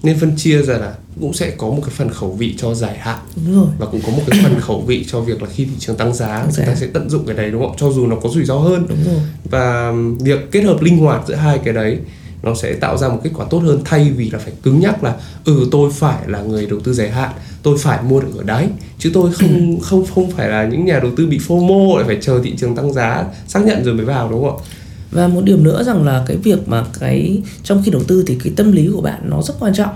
[0.03, 2.97] nên phân chia ra là cũng sẽ có một cái phần khẩu vị cho dài
[2.97, 3.19] hạn.
[3.35, 3.67] Đúng rồi.
[3.79, 6.13] Và cũng có một cái phần khẩu vị cho việc là khi thị trường tăng
[6.13, 7.75] giá chúng ta sẽ tận dụng cái đấy đúng không?
[7.77, 8.85] Cho dù nó có rủi ro hơn.
[8.89, 9.21] Đúng rồi.
[9.49, 11.97] Và việc kết hợp linh hoạt giữa hai cái đấy
[12.43, 15.03] nó sẽ tạo ra một kết quả tốt hơn thay vì là phải cứng nhắc
[15.03, 17.31] là ừ tôi phải là người đầu tư dài hạn
[17.63, 18.67] tôi phải mua được ở đáy
[18.99, 22.17] chứ tôi không không không phải là những nhà đầu tư bị FOMO lại phải
[22.21, 24.63] chờ thị trường tăng giá xác nhận rồi mới vào đúng không ạ
[25.11, 28.37] và một điểm nữa rằng là cái việc mà cái, trong khi đầu tư thì
[28.43, 29.95] cái tâm lý của bạn nó rất quan trọng.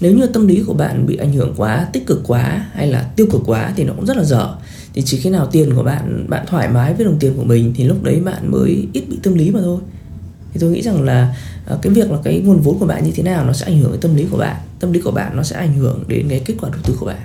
[0.00, 3.02] Nếu như tâm lý của bạn bị ảnh hưởng quá, tích cực quá hay là
[3.16, 4.54] tiêu cực quá thì nó cũng rất là dở.
[4.94, 7.72] Thì chỉ khi nào tiền của bạn bạn thoải mái với đồng tiền của mình
[7.76, 9.78] thì lúc đấy bạn mới ít bị tâm lý mà thôi.
[10.52, 13.10] Thì tôi nghĩ rằng là à, cái việc là cái nguồn vốn của bạn như
[13.14, 14.56] thế nào nó sẽ ảnh hưởng đến tâm lý của bạn.
[14.80, 17.06] Tâm lý của bạn nó sẽ ảnh hưởng đến cái kết quả đầu tư của
[17.06, 17.20] bạn.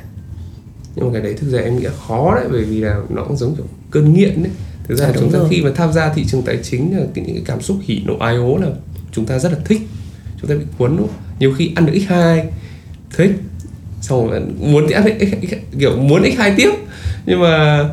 [0.95, 3.23] Nhưng mà cái đấy thực ra em nghĩ là khó đấy, bởi vì là nó
[3.23, 4.51] cũng giống kiểu cơn nghiện đấy
[4.87, 5.47] thực ra à, chúng ta rồi.
[5.49, 8.17] khi mà tham gia thị trường tài chính là những cái cảm xúc hỉ nộ
[8.19, 8.67] ai ố là
[9.11, 9.81] chúng ta rất là thích.
[10.41, 11.17] Chúng ta bị cuốn đúng không?
[11.39, 12.45] nhiều khi ăn được x 2
[13.17, 13.31] thích
[14.01, 16.69] xong rồi muốn thì ăn x, kiểu muốn x 2 tiếp.
[17.25, 17.85] Nhưng mà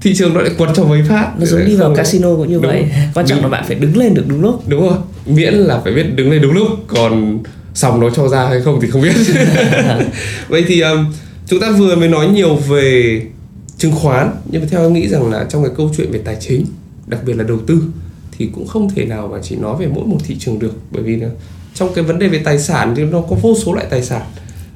[0.00, 1.32] thị trường nó lại quật cho mấy phát.
[1.38, 2.72] Nó giống đi vào casino cũng như đúng.
[2.72, 2.84] vậy.
[3.14, 4.68] quan trọng là bạn phải đứng lên được đúng lúc.
[4.68, 4.96] Đúng rồi.
[5.26, 6.68] Miễn là phải biết đứng lên đúng lúc.
[6.86, 7.38] Còn
[7.74, 9.12] xong nó cho ra hay không thì không biết.
[10.48, 11.12] Vậy thì um,
[11.46, 13.20] chúng ta vừa mới nói nhiều về
[13.78, 14.30] chứng khoán.
[14.50, 16.66] Nhưng mà theo em nghĩ rằng là trong cái câu chuyện về tài chính
[17.06, 17.82] đặc biệt là đầu tư
[18.38, 20.72] thì cũng không thể nào mà chỉ nói về mỗi một thị trường được.
[20.90, 21.28] Bởi vì là
[21.74, 24.22] trong cái vấn đề về tài sản thì nó có vô số loại tài sản.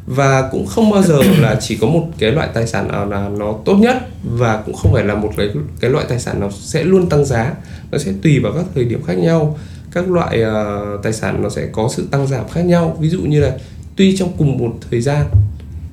[0.06, 3.28] Và cũng không bao giờ là chỉ có một cái loại tài sản nào là
[3.28, 3.96] nó tốt nhất.
[4.24, 5.48] Và cũng không phải là một cái
[5.80, 7.54] cái loại tài sản nào sẽ luôn tăng giá.
[7.90, 9.58] Nó sẽ tùy vào các thời điểm khác nhau.
[9.92, 12.96] Các loại uh, tài sản nó sẽ có sự tăng giảm khác nhau.
[13.00, 13.52] Ví dụ như là
[13.96, 15.26] tuy trong cùng một thời gian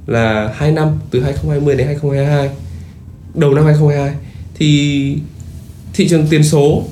[0.07, 2.49] là 2 năm từ 2020 đến 2022
[3.38, 4.15] đầu năm 2022
[4.56, 5.17] thì
[5.93, 6.84] thị trường tiền số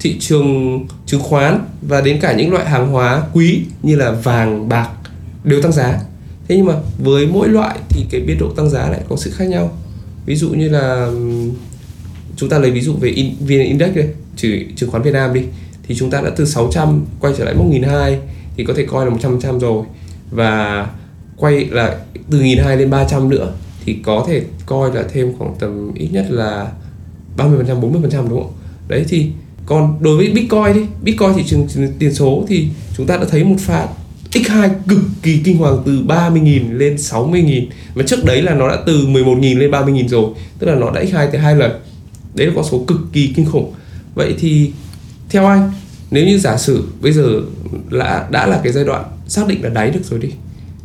[0.00, 4.68] thị trường chứng khoán và đến cả những loại hàng hóa quý như là vàng
[4.68, 4.88] bạc
[5.44, 6.00] đều tăng giá.
[6.48, 9.30] Thế nhưng mà với mỗi loại thì cái biên độ tăng giá lại có sự
[9.30, 9.78] khác nhau.
[10.26, 11.10] Ví dụ như là
[12.36, 15.34] chúng ta lấy ví dụ về in, VN Index đây trừ chứng khoán Việt Nam
[15.34, 15.42] đi
[15.82, 18.18] thì chúng ta đã từ 600 quay trở lại mốc 1002
[18.56, 19.84] thì có thể coi là 100% rồi.
[20.30, 20.86] Và
[21.36, 21.96] quay lại
[22.30, 23.52] từ 1002 lên 300 nữa
[23.88, 26.72] thì có thể coi là thêm khoảng tầm ít nhất là
[27.36, 28.52] 30% 40% đúng không?
[28.88, 29.30] Đấy thì
[29.66, 31.66] còn đối với Bitcoin đi, Bitcoin thị trường
[31.98, 33.88] tiền số thì chúng ta đã thấy một phát
[34.32, 38.78] X2 cực kỳ kinh hoàng từ 30.000 lên 60.000 Và trước đấy là nó đã
[38.86, 41.70] từ 11.000 lên 30.000 rồi Tức là nó đã X2 tới hai lần.
[42.34, 43.72] Đấy là con số cực kỳ kinh khủng.
[44.14, 44.70] Vậy thì
[45.28, 45.72] theo anh
[46.10, 47.40] Nếu như giả sử bây giờ
[47.90, 50.28] là đã là cái giai đoạn xác định là đáy được rồi đi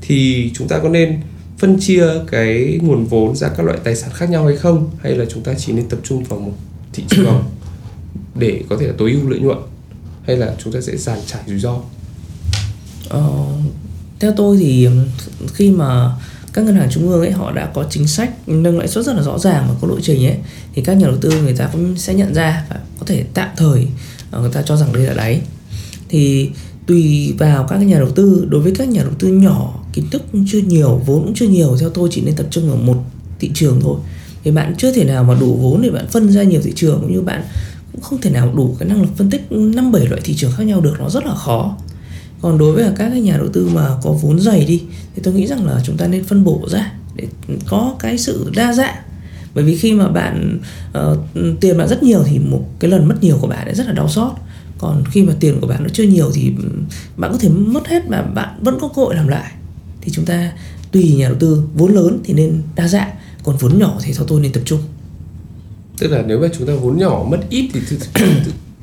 [0.02, 1.20] Thì chúng ta có nên
[1.64, 4.90] phân chia cái nguồn vốn ra các loại tài sản khác nhau hay không?
[5.02, 6.52] Hay là chúng ta chỉ nên tập trung vào một
[6.94, 7.44] thị trường
[8.36, 9.58] để có thể là tối ưu lợi nhuận?
[10.28, 11.78] Hay là chúng ta sẽ giảm trải rủi ro?
[13.10, 13.30] Ờ,
[14.20, 14.88] theo tôi thì
[15.54, 16.12] khi mà
[16.54, 19.16] các ngân hàng trung ương ấy họ đã có chính sách nâng lãi suất rất
[19.16, 20.38] là rõ ràng và có lộ trình ấy
[20.74, 23.50] thì các nhà đầu tư người ta cũng sẽ nhận ra và có thể tạm
[23.58, 23.88] thời
[24.32, 25.42] ờ, người ta cho rằng đây là đáy.
[26.10, 26.50] Thì
[26.88, 30.22] tùy vào các nhà đầu tư đối với các nhà đầu tư nhỏ kiến thức
[30.48, 31.78] chưa nhiều vốn cũng chưa nhiều.
[31.80, 33.04] Theo tôi chỉ nên tập trung ở một
[33.40, 33.98] thị trường thôi.
[34.44, 37.02] Thì bạn chưa thể nào mà đủ vốn để bạn phân ra nhiều thị trường
[37.02, 37.44] cũng như bạn
[37.92, 40.52] cũng không thể nào đủ cái năng lực phân tích năm bảy loại thị trường
[40.52, 41.78] khác nhau được nó rất là khó.
[42.42, 44.82] Còn đối với các cái nhà đầu tư mà có vốn dày đi
[45.16, 47.28] thì tôi nghĩ rằng là chúng ta nên phân bổ ra để
[47.68, 48.96] có cái sự đa dạng.
[49.56, 50.60] Bởi vì khi mà bạn
[50.98, 51.18] uh,
[51.62, 53.94] tiền bạn rất nhiều thì một cái lần mất nhiều của bạn sẽ rất là
[53.94, 54.32] đau xót.
[54.78, 56.52] Còn khi mà tiền của bạn nó chưa nhiều thì
[57.18, 59.52] bạn có thể mất hết mà bạn vẫn có cơ hội làm lại
[60.04, 60.52] thì chúng ta
[60.92, 63.10] tùy nhà đầu tư vốn lớn thì nên đa dạng
[63.44, 64.80] còn vốn nhỏ thì theo tôi nên tập trung.
[65.98, 67.98] Tức là nếu mà chúng ta vốn nhỏ mất ít thì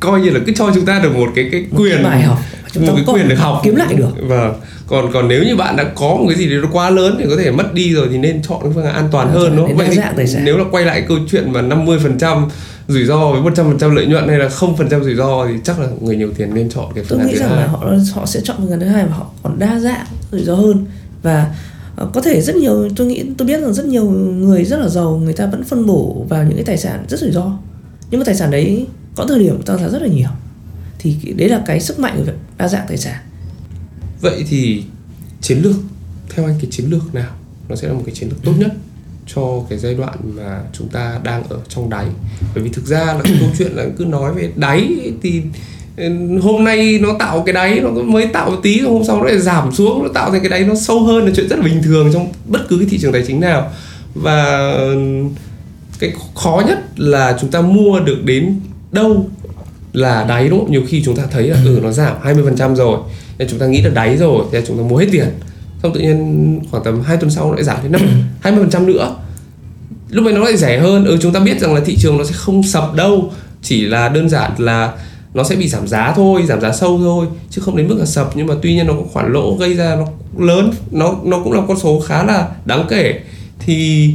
[0.01, 2.39] coi như là cứ cho chúng ta được một cái cái quyền một bài học
[2.73, 3.61] chúng ta một cái quyền được học.
[3.65, 4.11] kiếm lại được.
[4.29, 4.55] Vâng.
[4.87, 7.37] Còn còn nếu như bạn đã có một cái gì nó quá lớn thì có
[7.37, 9.67] thể mất đi rồi thì nên chọn cái phương án an toàn à, hơn đúng
[9.67, 9.77] không?
[9.77, 12.49] vậy thì nếu là quay lại câu chuyện mà 50 phần trăm
[12.89, 15.47] rủi ro với 100 phần trăm lợi nhuận hay là không phần trăm rủi ro
[15.47, 17.49] thì chắc là người nhiều tiền nên chọn cái phương án thứ hai.
[17.49, 19.59] Tôi nghĩ rằng là họ họ sẽ chọn phương án thứ hai và họ còn
[19.59, 20.87] đa dạng rủi ro hơn
[21.23, 21.55] và
[21.97, 24.89] ờ, có thể rất nhiều, tôi nghĩ, tôi biết rằng rất nhiều người rất là
[24.89, 27.59] giàu, người ta vẫn phân bổ vào những cái tài sản rất rủi ro.
[28.11, 30.29] Nhưng mà tài sản đấy có thời điểm tăng giá rất là nhiều.
[30.99, 33.17] Thì đấy là cái sức mạnh của việc đa dạng tài sản.
[34.21, 34.85] Vậy thì
[35.41, 35.77] chiến lược,
[36.35, 37.31] theo anh, cái chiến lược nào
[37.69, 38.73] nó sẽ là một cái chiến lược tốt nhất
[39.35, 42.07] cho cái giai đoạn mà chúng ta đang ở trong đáy?
[42.55, 45.43] Bởi vì thực ra là cái câu chuyện là cứ nói về đáy thì
[46.43, 49.73] hôm nay nó tạo cái đáy nó mới tạo tí, hôm sau nó lại giảm
[49.73, 52.11] xuống, nó tạo thành cái đáy nó sâu hơn là chuyện rất là bình thường
[52.13, 53.71] trong bất cứ cái thị trường tài chính nào.
[54.15, 54.71] Và
[55.99, 58.61] cái khó nhất là chúng ta mua được đến
[58.93, 59.29] đâu
[59.93, 60.73] là đáy, đúng không?
[60.73, 62.99] Nhiều khi chúng ta thấy là ừ nó giảm 20% rồi
[63.39, 65.29] nên chúng ta nghĩ là đáy rồi thì chúng ta mua hết tiền.
[65.83, 68.03] Xong tự nhiên khoảng tầm 2 tuần sau nó lại giảm đến năm
[68.71, 69.17] 20% nữa.
[70.11, 71.05] Lúc này nó lại rẻ hơn.
[71.05, 73.33] Ừ chúng ta biết rằng là thị trường nó sẽ không sập đâu,
[73.63, 74.93] chỉ là đơn giản là
[75.35, 78.07] nó sẽ bị giảm giá thôi, giảm giá sâu thôi, chứ không đến mức là
[78.07, 78.31] sập.
[78.37, 80.07] Nhưng mà tuy nhiên nó có khoản lỗ gây ra nó
[80.47, 83.21] lớn, nó nó cũng là con số khá là đáng kể.
[83.59, 84.11] Thì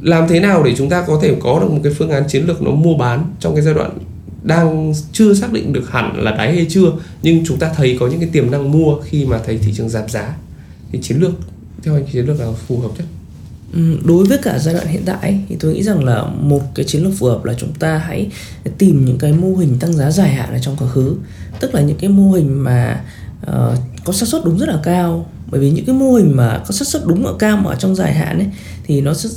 [0.00, 2.46] làm thế nào để chúng ta có thể có được một cái phương án chiến
[2.46, 3.98] lược nó mua bán trong cái giai đoạn
[4.42, 6.92] đang chưa xác định được hẳn là đáy hay chưa,
[7.22, 9.88] nhưng chúng ta thấy có những cái tiềm năng mua khi mà thấy thị trường
[9.88, 10.36] giảm giá?
[10.92, 11.32] Thì chiến lược,
[11.82, 13.04] theo anh chiến lược là phù hợp nhất?
[13.74, 16.84] Ừ, đối với cả giai đoạn hiện tại thì tôi nghĩ rằng là một cái
[16.84, 18.30] chiến lược phù hợp là chúng ta hãy
[18.78, 21.16] tìm những cái mô hình tăng giá dài hạn ở trong quá khứ.
[21.60, 23.04] Tức là những cái mô hình mà
[23.42, 25.26] uh, có xác suất đúng rất là cao.
[25.50, 27.76] Bởi vì những cái mô hình mà có xác suất đúng ở cao mà ở
[27.76, 28.48] trong dài hạn ấy
[28.84, 29.28] thì nó sẽ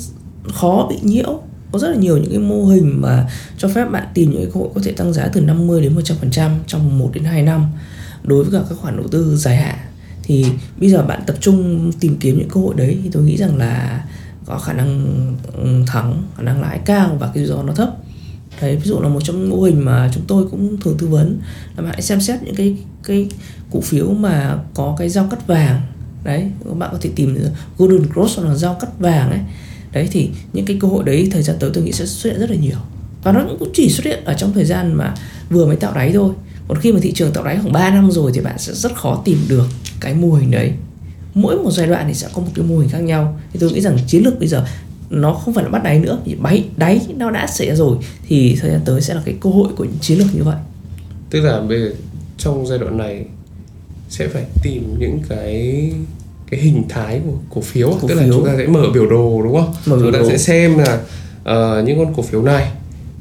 [0.54, 1.42] khó bị nhiễu.
[1.72, 4.52] Có rất là nhiều những cái mô hình mà cho phép bạn tìm những cái
[4.54, 7.66] cơ hội có thể tăng giá từ 50 đến 100% trong 1 đến 2 năm
[8.24, 9.78] đối với cả các khoản đầu tư dài hạn.
[10.24, 10.46] Thì
[10.80, 13.58] bây giờ bạn tập trung tìm kiếm những cơ hội đấy thì tôi nghĩ rằng
[13.58, 14.04] là
[14.48, 15.16] có khả năng
[15.54, 17.90] ừ, thắng, khả năng lãi cao và cái rủi ro nó thấp.
[18.62, 21.40] Đấy, ví dụ là một trong mô hình mà chúng tôi cũng thường tư vấn
[21.78, 23.30] là bạn hãy xem xét những cái cái
[23.72, 25.82] cổ phiếu mà có cái giao cắt vàng.
[26.24, 27.38] Đấy các bạn có thể tìm
[27.78, 29.40] golden cross hoặc là giao cắt vàng ấy.
[29.92, 32.40] Đấy, thì những cái cơ hội đấy thời gian tới tôi nghĩ sẽ xuất hiện
[32.40, 32.78] rất là nhiều.
[33.24, 35.16] Và nó cũng chỉ xuất hiện ở trong thời gian mà
[35.50, 36.34] vừa mới tạo đáy thôi.
[36.68, 38.96] Còn khi mà thị trường tạo đáy khoảng 3 năm rồi thì bạn sẽ rất
[38.96, 39.68] khó tìm được
[40.00, 40.74] cái mô hình đấy
[41.38, 43.72] mỗi một giai đoạn thì sẽ có một cái mô hình khác nhau thì tôi
[43.72, 44.66] nghĩ rằng chiến lược bây giờ
[45.10, 47.98] nó không phải là bắt đáy nữa thì đáy đáy nó đã xảy ra rồi
[48.28, 50.56] thì thời gian tới sẽ là cái cơ hội của những chiến lược như vậy
[51.30, 51.92] tức là bây giờ
[52.38, 53.26] trong giai đoạn này
[54.10, 55.92] sẽ phải tìm những cái
[56.50, 58.18] cái hình thái của cổ phiếu cổ tức phiếu.
[58.18, 60.30] là chúng ta sẽ mở biểu đồ đúng không mở chúng ta đồ.
[60.30, 61.02] sẽ xem là
[61.42, 62.72] uh, những con cổ phiếu này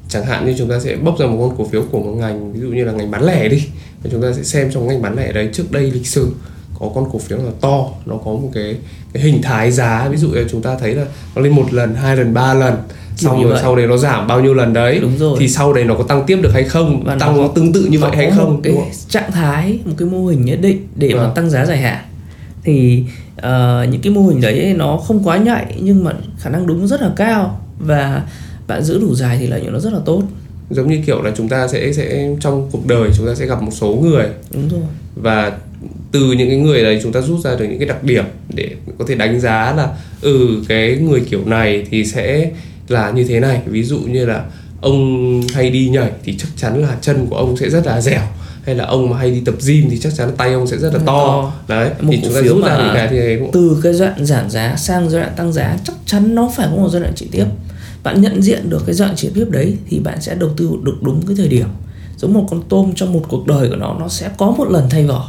[0.08, 2.52] chẳng hạn như chúng ta sẽ bốc ra một con cổ phiếu của một ngành
[2.52, 3.62] ví dụ như là ngành bán lẻ đi
[4.10, 6.32] chúng ta sẽ xem trong ngành bán lẻ đấy trước đây lịch sử
[6.78, 8.76] có con cổ phiếu là to nó có một cái
[9.12, 12.16] cái hình thái giá ví dụ chúng ta thấy là nó lên một lần hai
[12.16, 12.74] lần ba lần
[13.16, 13.60] xong rồi vậy.
[13.62, 15.36] sau đấy nó giảm bao nhiêu lần đấy đúng rồi.
[15.40, 17.72] thì sau đấy nó có tăng tiếp được hay không và tăng nó, nó tương
[17.72, 18.74] tự như vậy hay không một cái
[19.08, 21.16] trạng thái một cái mô hình nhất định để à.
[21.16, 21.34] mà vâng.
[21.34, 22.04] tăng giá dài hạn
[22.62, 23.04] thì
[23.38, 23.42] uh,
[23.90, 27.02] những cái mô hình đấy nó không quá nhạy nhưng mà khả năng đúng rất
[27.02, 28.22] là cao và
[28.66, 30.22] bạn giữ đủ dài thì lợi nhuận nó rất là tốt
[30.70, 33.62] giống như kiểu là chúng ta sẽ sẽ trong cuộc đời chúng ta sẽ gặp
[33.62, 34.80] một số người đúng rồi
[35.16, 35.52] và
[36.12, 38.24] từ những cái người đấy chúng ta rút ra được những cái đặc điểm
[38.54, 39.88] để có thể đánh giá là
[40.20, 42.50] ừ cái người kiểu này thì sẽ
[42.88, 43.60] là như thế này.
[43.66, 44.44] Ví dụ như là
[44.80, 48.22] ông hay đi nhảy thì chắc chắn là chân của ông sẽ rất là dẻo
[48.64, 50.94] hay là ông mà hay đi tập gym thì chắc chắn tay ông sẽ rất
[50.94, 51.52] là to, to.
[51.68, 53.50] đấy một thì chúng ta rút ra những cái thì cũng...
[53.52, 56.68] từ cái giai đoạn giảm giá sang giai đoạn tăng giá chắc chắn nó phải
[56.70, 57.44] có một giai đoạn chuyển tiếp.
[58.02, 60.70] Bạn nhận diện được cái giai đoạn chuyển tiếp đấy thì bạn sẽ đầu tư
[60.82, 61.66] được đúng cái thời điểm
[62.16, 64.90] giống một con tôm trong một cuộc đời của nó nó sẽ có một lần
[64.90, 65.28] thay vỏ.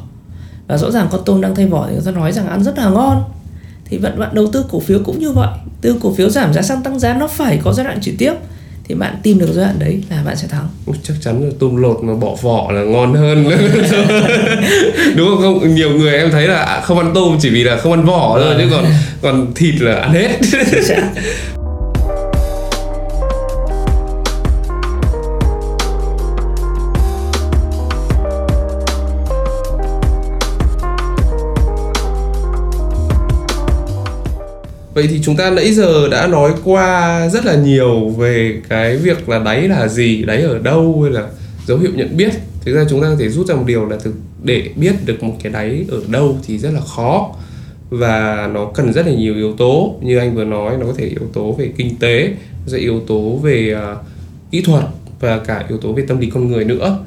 [0.68, 2.78] Và rõ ràng con tôm đang thay vỏ thì người ta nói rằng ăn rất
[2.78, 3.24] là ngon.
[3.86, 5.50] Thì bạn bạn đầu tư cổ phiếu cũng như vậy.
[5.82, 8.34] Từ cổ phiếu giảm giá sang tăng giá nó phải có giai đoạn chuyển tiếp.
[8.84, 10.68] Thì bạn tìm được giai đoạn đấy là bạn sẽ thắng.
[11.04, 13.44] Chắc chắn là tôm lột mà bỏ vỏ là ngon hơn.
[15.16, 15.42] Đúng không?
[15.42, 18.40] Không nhiều người em thấy là không ăn tôm chỉ vì là không ăn vỏ
[18.44, 18.86] thôi chứ còn
[19.22, 20.40] còn thịt là ăn hết
[34.98, 39.30] Vậy thì chúng ta nãy giờ đã nói qua rất là nhiều về cái việc
[39.30, 41.28] là đáy là gì, đáy ở đâu hay là
[41.66, 42.34] dấu hiệu nhận biết.
[42.62, 45.24] Thực ra chúng ta có thể rút ra một điều là thực để biết được
[45.24, 47.36] một cái đáy ở đâu thì rất là khó.
[47.90, 51.06] và nó cần rất là nhiều yếu tố như anh vừa nói nó có thể
[51.06, 52.34] yếu tố về kinh tế
[52.68, 53.98] sẽ yếu tố về uh,
[54.52, 54.84] kỹ thuật
[55.20, 57.00] và cả yếu tố về tâm lý con người nữa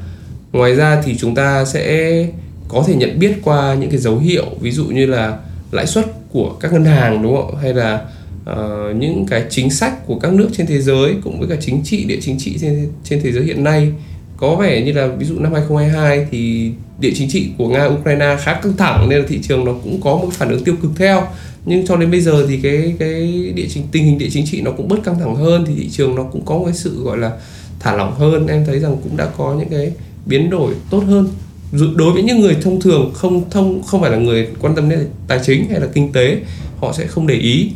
[0.53, 2.27] ngoài ra thì chúng ta sẽ
[2.69, 5.39] có thể nhận biết qua những cái dấu hiệu ví dụ như là
[5.73, 7.57] lãi suất của các ngân hàng đúng không?
[7.57, 8.07] Hay là
[8.51, 11.83] uh, những cái chính sách của các nước trên thế giới cũng với cả chính
[11.85, 13.93] trị địa chính trị trên trên thế giới hiện nay.
[14.37, 18.37] Có vẻ như là ví dụ năm 2022 thì địa chính trị của Nga Ukraine
[18.41, 20.91] khá căng thẳng nên là thị trường nó cũng có một phản ứng tiêu cực
[20.97, 21.23] theo.
[21.65, 24.61] Nhưng cho đến bây giờ thì cái cái địa chính tình hình địa chính trị
[24.61, 27.03] nó cũng bớt căng thẳng hơn thì thị trường nó cũng có một cái sự
[27.03, 27.33] gọi là
[27.81, 28.47] thả lỏng hơn.
[28.47, 29.93] Em thấy rằng cũng đã có những cái
[30.27, 31.29] biến đổi tốt hơn
[31.73, 35.09] đối với những người thông thường không thông không phải là người quan tâm đến
[35.29, 36.43] tài chính hay là kinh tế
[36.77, 37.71] họ sẽ không để ý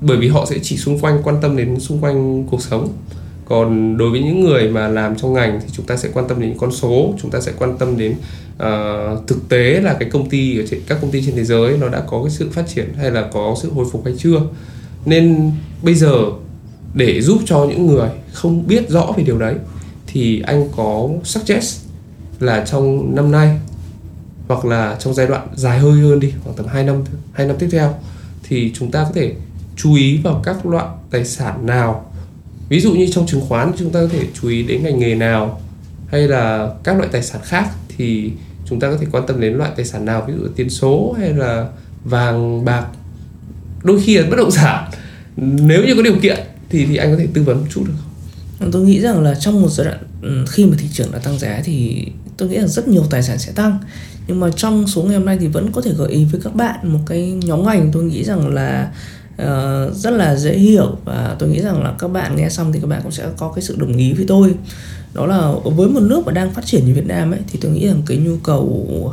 [0.00, 2.88] bởi vì họ sẽ chỉ xung quanh quan tâm đến xung quanh cuộc sống.
[3.44, 6.40] Còn đối với những người mà làm trong ngành thì chúng ta sẽ quan tâm
[6.40, 8.12] đến con số chúng ta sẽ quan tâm đến
[8.56, 11.78] uh, thực tế là cái công ty ở trên các công ty trên thế giới
[11.78, 14.40] nó đã có cái sự phát triển hay là có sự hồi phục hay chưa.
[15.06, 15.50] Nên
[15.82, 16.14] bây giờ
[16.94, 19.54] để giúp cho những người không biết rõ về điều đấy
[20.06, 21.83] thì anh có suggest
[22.40, 23.58] là trong năm nay,
[24.48, 27.56] hoặc là trong giai đoạn dài hơi hơn đi, khoảng tầm 2 năm 2 năm
[27.58, 27.94] tiếp theo,
[28.42, 29.34] thì chúng ta có thể
[29.76, 32.10] chú ý vào các loại tài sản nào.
[32.68, 35.14] Ví dụ như trong chứng khoán, chúng ta có thể chú ý đến ngành nghề
[35.14, 35.60] nào,
[36.06, 38.32] hay là các loại tài sản khác, thì
[38.66, 41.16] chúng ta có thể quan tâm đến loại tài sản nào, ví dụ tiền số
[41.18, 41.68] hay là
[42.04, 42.86] vàng, bạc.
[43.82, 44.90] Đôi khi là bất động sản.
[45.36, 47.92] Nếu như có điều kiện thì thì anh có thể tư vấn một chút được
[47.98, 48.70] không?
[48.72, 51.38] Tôi nghĩ rằng là trong một giai đoạn ừ, khi mà thị trường đã tăng
[51.38, 53.78] giá thì tôi nghĩ là rất nhiều tài sản sẽ tăng.
[54.26, 56.54] Nhưng mà trong số ngày hôm nay thì vẫn có thể gợi ý với các
[56.54, 58.92] bạn một cái nhóm ngành tôi nghĩ rằng là
[59.42, 60.96] uh, rất là dễ hiểu.
[61.04, 63.52] Và tôi nghĩ rằng là các bạn nghe xong thì các bạn cũng sẽ có
[63.54, 64.54] cái sự đồng ý với tôi.
[65.14, 67.72] Đó là với một nước mà đang phát triển như Việt Nam ấy thì tôi
[67.72, 69.12] nghĩ rằng cái nhu cầu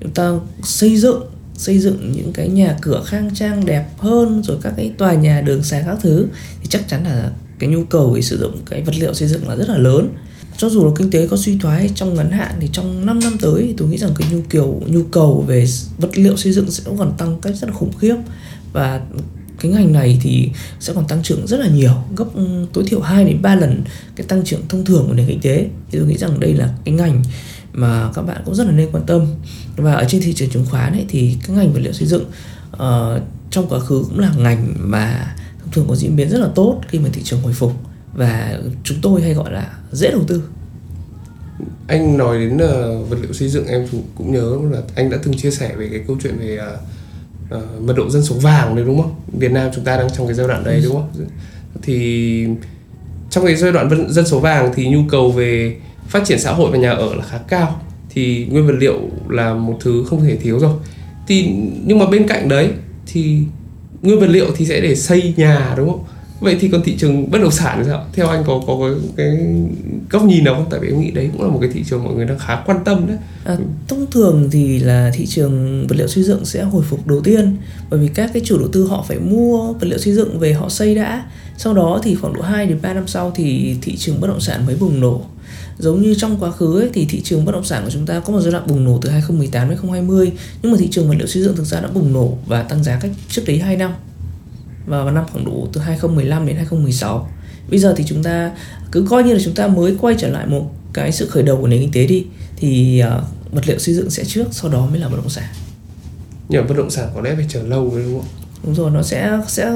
[0.00, 0.32] chúng ta
[0.62, 1.22] xây dựng
[1.54, 5.40] xây dựng những cái nhà cửa khang trang đẹp hơn rồi các cái tòa nhà
[5.40, 6.26] đường xá các thứ
[6.60, 9.48] thì chắc chắn là cái nhu cầu để sử dụng cái vật liệu xây dựng
[9.48, 10.08] là rất là lớn
[10.56, 13.36] cho dù là kinh tế có suy thoái trong ngắn hạn thì trong 5 năm
[13.40, 15.66] tới thì tôi nghĩ rằng cái nhu cầu nhu cầu về
[15.98, 18.16] vật liệu xây dựng sẽ còn tăng cách rất là khủng khiếp.
[18.72, 19.00] Và
[19.60, 23.00] cái ngành này thì sẽ còn tăng trưởng rất là nhiều gấp ừ, tối thiểu
[23.00, 23.82] 2 đến 3 lần
[24.16, 25.68] cái tăng trưởng thông thường của nền kinh tế.
[25.90, 27.22] Thì tôi nghĩ rằng đây là cái ngành
[27.72, 29.26] mà các bạn cũng rất là nên quan tâm.
[29.76, 32.24] Và ở trên thị trường chứng khoán ấy thì cái ngành vật liệu xây dựng
[32.72, 36.48] uh, trong quá khứ cũng là ngành mà thông thường có diễn biến rất là
[36.54, 37.72] tốt khi mà thị trường hồi phục
[38.14, 40.42] và chúng tôi hay gọi là dễ đầu tư.
[41.86, 45.36] Anh nói đến uh, vật liệu xây dựng em cũng nhớ là anh đã từng
[45.36, 48.84] chia sẻ về cái câu chuyện về uh, uh, mật độ dân số vàng đấy
[48.84, 49.14] đúng không?
[49.38, 51.10] Việt Nam chúng ta đang trong cái giai đoạn đấy đúng không?
[51.82, 52.46] Thì
[53.30, 55.76] trong cái giai đoạn dân số vàng thì nhu cầu về
[56.08, 57.80] phát triển xã hội và nhà ở là khá cao.
[58.10, 60.72] Thì nguyên vật liệu là một thứ không thể thiếu rồi.
[61.26, 62.70] Thì nhưng mà bên cạnh đấy
[63.06, 63.42] thì
[64.02, 66.04] nguyên vật liệu thì sẽ để xây nhà đúng không
[66.42, 68.06] vậy thì còn thị trường bất động sản thì sao?
[68.12, 69.46] Theo anh có có cái, cái
[70.10, 70.66] góc nhìn nào không?
[70.70, 72.62] Tại vì em nghĩ đấy cũng là một cái thị trường mọi người đang khá
[72.66, 73.16] quan tâm đấy.
[73.44, 73.56] À,
[73.88, 77.56] thông thường thì là thị trường vật liệu xây dựng sẽ hồi phục đầu tiên
[77.90, 80.52] bởi vì các cái chủ đầu tư họ phải mua vật liệu xây dựng về
[80.52, 81.24] họ xây đã.
[81.56, 84.40] Sau đó thì khoảng độ 2 đến 3 năm sau thì thị trường bất động
[84.40, 85.22] sản mới bùng nổ.
[85.78, 88.20] Giống như trong quá khứ ấy, thì thị trường bất động sản của chúng ta
[88.20, 91.14] có một giai đoạn bùng nổ từ 2018 đến 2020 nhưng mà thị trường vật
[91.18, 93.76] liệu xây dựng thực ra đã bùng nổ và tăng giá cách trước đấy 2
[93.76, 93.92] năm
[94.86, 97.28] vào năm khoảng độ từ 2015 đến 2016
[97.70, 98.50] bây giờ thì chúng ta
[98.92, 101.56] cứ coi như là chúng ta mới quay trở lại một cái sự khởi đầu
[101.56, 102.26] của nền kinh tế đi.
[102.56, 105.48] Thì uh, vật liệu xây dựng sẽ trước sau đó mới là bất động sản.
[106.48, 108.28] Nhưng bất động sản có lẽ phải chờ lâu rồi đúng không?
[108.64, 109.72] Đúng rồi nó sẽ sẽ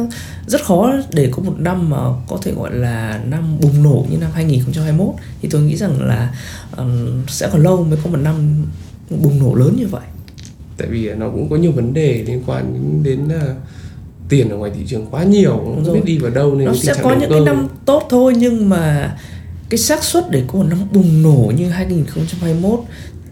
[0.47, 4.19] rất khó để có một năm mà có thể gọi là năm bùng nổ như
[4.19, 6.35] năm 2021 thì tôi nghĩ rằng là
[6.77, 8.67] um, sẽ còn lâu mới có một năm
[9.11, 10.05] bùng nổ lớn như vậy.
[10.77, 13.57] Tại vì nó cũng có nhiều vấn đề liên quan đến, đến uh,
[14.29, 15.95] tiền ở ngoài thị trường quá nhiều không rồi.
[15.95, 17.35] biết đi vào đâu nên nó sẽ có những cơ.
[17.35, 19.17] cái năm tốt thôi nhưng mà
[19.69, 22.81] cái xác suất để có một năm bùng nổ như 2021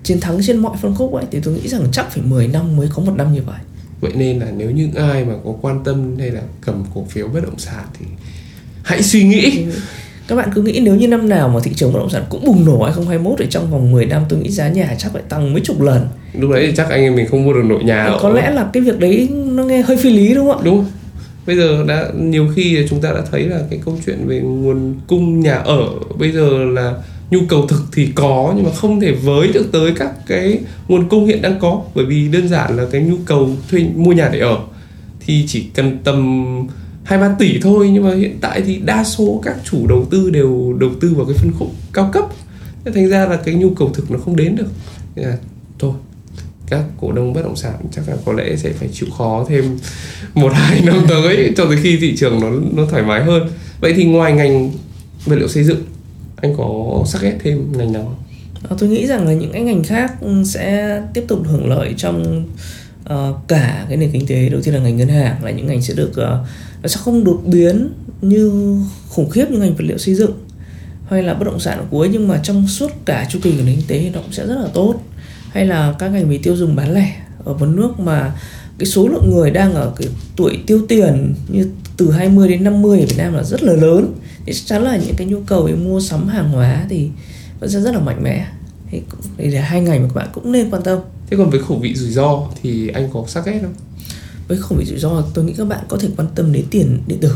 [0.02, 2.76] chiến thắng trên mọi phân khúc ấy thì tôi nghĩ rằng chắc phải 10 năm
[2.76, 3.58] mới có một năm như vậy
[4.00, 7.28] vậy nên là nếu những ai mà có quan tâm hay là cầm cổ phiếu
[7.28, 8.06] bất động sản thì
[8.82, 9.64] hãy suy nghĩ
[10.28, 12.44] các bạn cứ nghĩ nếu như năm nào mà thị trường bất động sản cũng
[12.44, 15.52] bùng nổ 2021 thì trong vòng 10 năm tôi nghĩ giá nhà chắc phải tăng
[15.52, 16.06] mấy chục lần.
[16.38, 18.70] Lúc đấy thì chắc anh em mình không mua được nội nhà có lẽ là
[18.72, 20.62] cái việc đấy nó nghe hơi phi lý đúng không ạ?
[20.64, 20.86] Đúng.
[21.46, 24.94] Bây giờ đã nhiều khi chúng ta đã thấy là cái câu chuyện về nguồn
[25.06, 26.94] cung nhà ở bây giờ là
[27.30, 30.58] nhu cầu thực thì có nhưng mà không thể với được tới các cái
[30.88, 31.82] nguồn cung hiện đang có.
[31.94, 34.58] Bởi vì đơn giản là cái nhu cầu thuê mua nhà để ở
[35.20, 36.44] thì chỉ cần tầm
[37.04, 40.30] hai ba tỷ thôi nhưng mà hiện tại thì đa số các chủ đầu tư
[40.30, 42.24] đều đầu tư vào cái phân khúc cao cấp.
[42.94, 44.68] Thành ra là cái nhu cầu thực nó không đến được.
[45.16, 45.36] Nên là
[45.78, 45.92] thôi
[46.68, 49.78] các cổ đông bất động sản chắc là có lẽ sẽ phải chịu khó thêm
[50.34, 53.48] một hai năm tới cho tới khi thị trường nó nó thoải mái hơn.
[53.80, 54.70] Vậy thì ngoài ngành
[55.24, 55.82] vật liệu xây dựng
[56.36, 58.24] anh có sắc ép thêm ngành nào không?
[58.68, 61.94] Ờ, tôi nghĩ rằng là những cái ngành khác ừ, sẽ tiếp tục hưởng lợi
[61.96, 62.44] trong
[63.12, 65.82] uh, cả cái nền kinh tế đầu tiên là ngành ngân hàng là những ngành
[65.82, 66.46] sẽ được uh,
[66.84, 67.88] nó sẽ không đột biến
[68.22, 68.76] như
[69.08, 70.32] khủng khiếp như ngành vật liệu xây dựng
[71.10, 73.62] hay là bất động sản ở cuối, nhưng mà trong suốt cả chu kỳ của
[73.66, 74.94] nền kinh tế nó cũng sẽ rất là tốt.
[75.50, 78.32] Hay là các ngành về tiêu dùng bán lẻ ở một nước mà
[78.78, 83.00] cái số lượng người đang ở cái tuổi tiêu tiền như từ 20 đến 50
[83.00, 84.14] ở Việt Nam là rất là lớn,
[84.46, 87.08] thì chắc chắn là những cái nhu cầu về mua sắm hàng hóa thì
[87.60, 88.46] vẫn sẽ rất là mạnh mẽ.
[88.90, 89.02] Thì
[89.36, 90.98] đây là hai ngành mà các bạn cũng nên quan tâm.
[91.30, 93.74] Thế còn với khẩu vị rủi ro thì anh có sắc ghét không?
[94.48, 97.02] Với khẩu vị rủi ro tôi nghĩ các bạn có thể quan tâm đến tiền
[97.06, 97.30] điện tử.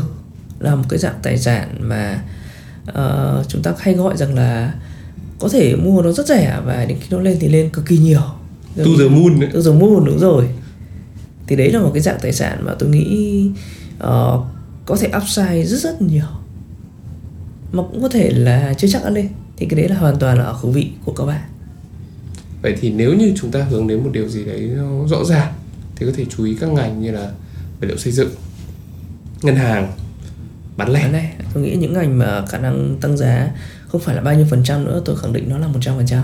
[0.59, 2.23] Là một cái dạng tài sản mà
[2.89, 4.73] uh, chúng ta hay gọi rằng là
[5.39, 7.97] có thể mua nó rất rẻ và đến khi nó lên thì lên cực kỳ
[7.97, 8.21] nhiều.
[8.77, 10.49] To the moon to the moon đúng rồi.
[11.47, 13.45] Thì đấy là một cái dạng tài sản mà tôi nghĩ
[13.97, 14.45] uh,
[14.85, 16.25] có thể upside rất rất nhiều.
[17.71, 19.27] Mà cũng có thể là chưa chắc đã lên.
[19.57, 21.41] Thì cái đấy là hoàn toàn là ở khẩu vị của các bạn.
[22.61, 25.53] Vậy thì nếu như chúng ta hướng đến một điều gì đấy nó rõ ràng
[25.99, 27.31] thì có thể chú ý các ngành như là
[27.81, 28.29] vật liệu xây dựng
[29.41, 29.91] ngân hàng
[30.77, 31.11] bán lẻ.
[31.11, 31.31] Lẻ.
[31.53, 33.51] Tôi nghĩ những ngành mà khả năng tăng giá
[33.87, 35.97] không phải là bao nhiêu phần trăm nữa tôi khẳng định nó là một trăm
[35.97, 36.23] phần trăm.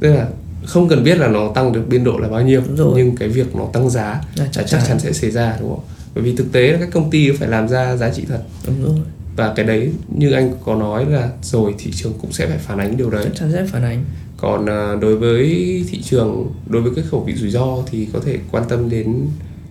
[0.00, 0.28] Tức là
[0.64, 2.92] không cần biết là nó tăng được biên độ là bao nhiêu Đúng rồi.
[2.96, 4.98] nhưng cái việc nó tăng giá là chắc, chắc chắn.
[5.00, 5.84] sẽ xảy ra đúng không?
[6.14, 8.42] Bởi vì thực tế là các công ty phải làm ra giá trị thật.
[8.66, 9.04] Đúng rồi.
[9.36, 12.78] Và cái đấy như anh có nói là rồi thị trường cũng sẽ phải phản
[12.78, 13.24] ánh điều đấy.
[13.24, 14.04] Chắc chắn sẽ phản ánh
[14.40, 15.44] còn à, đối với
[15.90, 19.16] thị trường đối với cái khẩu vị rủi ro thì có thể quan tâm đến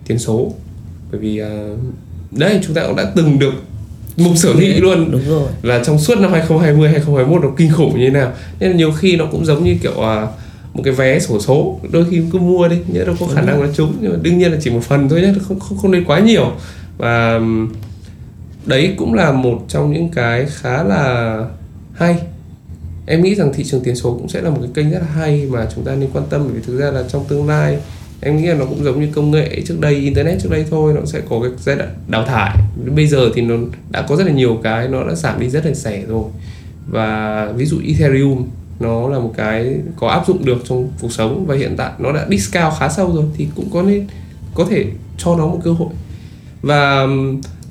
[0.06, 0.52] tiền số.
[1.10, 1.50] Bởi vì à,
[2.30, 3.54] đấy chúng ta cũng đã từng được
[4.16, 5.10] mục sở thị luôn.
[5.10, 5.48] đúng rồi.
[5.62, 8.32] Là trong suốt năm 2020 2021 nó kinh khủng như thế nào.
[8.60, 10.26] Nên nhiều khi nó cũng giống như kiểu à,
[10.74, 11.80] một cái vé sổ số.
[11.92, 13.94] Đôi khi cứ mua đi nhớ đâu có khả năng là trúng.
[14.00, 16.18] Nhưng mà đương nhiên là chỉ một phần thôi nhé không không không nên quá
[16.18, 16.52] nhiều.
[16.98, 17.40] Và
[18.66, 21.36] đấy cũng là một trong những cái khá là
[21.94, 22.16] hay
[23.10, 25.06] em nghĩ rằng thị trường tiền số cũng sẽ là một cái kênh rất là
[25.14, 27.78] hay mà chúng ta nên quan tâm bởi vì thực ra là trong tương lai,
[28.20, 30.92] em nghĩ là nó cũng giống như công nghệ trước đây, internet trước đây thôi,
[30.94, 32.56] nó sẽ có cái giai đoạn đào thải.
[32.94, 33.54] Bây giờ thì nó
[33.90, 36.24] đã có rất là nhiều cái nó đã giảm đi rất là rẻ rồi.
[36.86, 38.46] Và ví dụ Ethereum,
[38.80, 42.12] nó là một cái có áp dụng được trong cuộc sống và hiện tại nó
[42.12, 44.06] đã discount khá sâu rồi thì cũng có nên
[44.54, 44.84] có thể
[45.18, 45.88] cho nó một cơ hội.
[46.62, 47.06] Và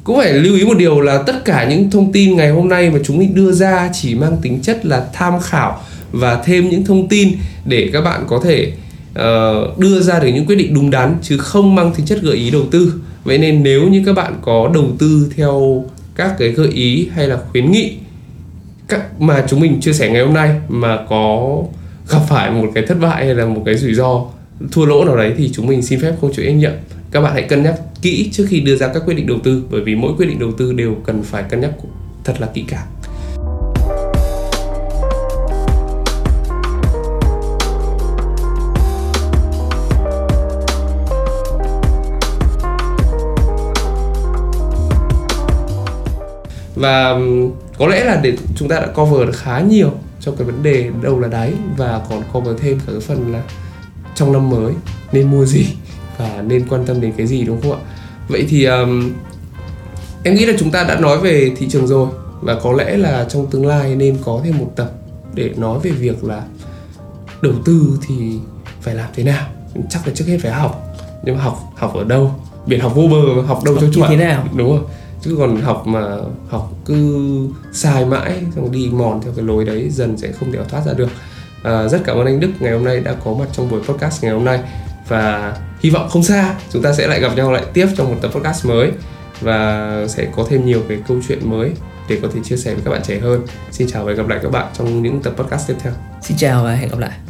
[0.10, 2.89] cũng phải lưu ý một điều là tất cả những thông tin ngày hôm nay
[2.89, 6.86] mà chúng mình đưa ra chỉ mang tính chất là tham khảo và thêm những
[6.86, 7.32] thông tin
[7.65, 8.72] để các bạn có thể
[9.12, 12.36] uh, đưa ra được những quyết định đúng đắn chứ không mang tính chất gợi
[12.36, 12.93] ý đầu tư.
[13.24, 15.84] Vậy nên nếu như các bạn có đầu tư theo
[16.15, 17.93] các cái gợi ý hay là khuyến nghị
[18.88, 21.58] các mà chúng mình chia sẻ ngày hôm nay mà có
[22.10, 24.22] gặp phải một cái thất bại hay là một cái rủi ro
[24.72, 26.74] thua lỗ nào đấy thì chúng mình xin phép không chịu trách nhiệm.
[27.12, 29.63] Các bạn hãy cân nhắc kỹ trước khi đưa ra các quyết định đầu tư,
[29.69, 31.71] bởi vì mỗi quyết định đầu tư đều cần phải cân nhắc
[32.23, 32.88] thật là kỹ càng.
[46.75, 47.19] Và
[47.77, 50.89] có lẽ là để chúng ta đã cover được khá nhiều trong cái vấn đề
[51.01, 53.43] đâu là đáy và còn cover thêm cả cái phần là
[54.15, 54.73] trong năm mới,
[55.12, 55.65] nên mua gì
[56.19, 57.79] và nên quan tâm đến cái gì đúng không ạ?
[58.27, 59.12] Vậy thì um,
[60.23, 62.10] em nghĩ là chúng ta đã nói về thị trường rồi
[62.41, 64.91] và có lẽ là trong tương lai nên có thêm một tập
[65.34, 66.43] để nói về việc là
[67.41, 68.39] đầu tư thì
[68.82, 69.47] phải làm thế nào.
[69.89, 70.84] Chắc là trước hết phải học
[71.23, 72.32] nhưng mà học học ở đâu?
[72.65, 74.10] Biển học vô bờ học đâu Học cho chuẩn.
[74.10, 74.43] thế nào?
[74.55, 74.79] đúng rồi
[75.21, 76.17] chứ còn học mà
[76.49, 77.19] học cứ
[77.73, 80.93] sai mãi xong đi mòn theo cái lối đấy dần sẽ không thể thoát ra
[80.93, 81.10] được.
[81.63, 84.23] À, rất cảm ơn anh Đức ngày hôm nay đã có mặt trong buổi podcast
[84.23, 84.60] ngày hôm nay
[85.10, 88.17] và hy vọng không xa, chúng ta sẽ lại gặp nhau lại tiếp trong một
[88.21, 88.91] tập podcast mới.
[89.41, 91.71] Và sẽ có thêm nhiều cái câu chuyện mới
[92.10, 93.45] để có thể chia sẻ với các bạn trẻ hơn.
[93.71, 95.93] Xin chào và hẹn gặp lại các bạn trong những tập podcast tiếp theo.
[96.21, 97.29] Xin chào và hẹn gặp lại.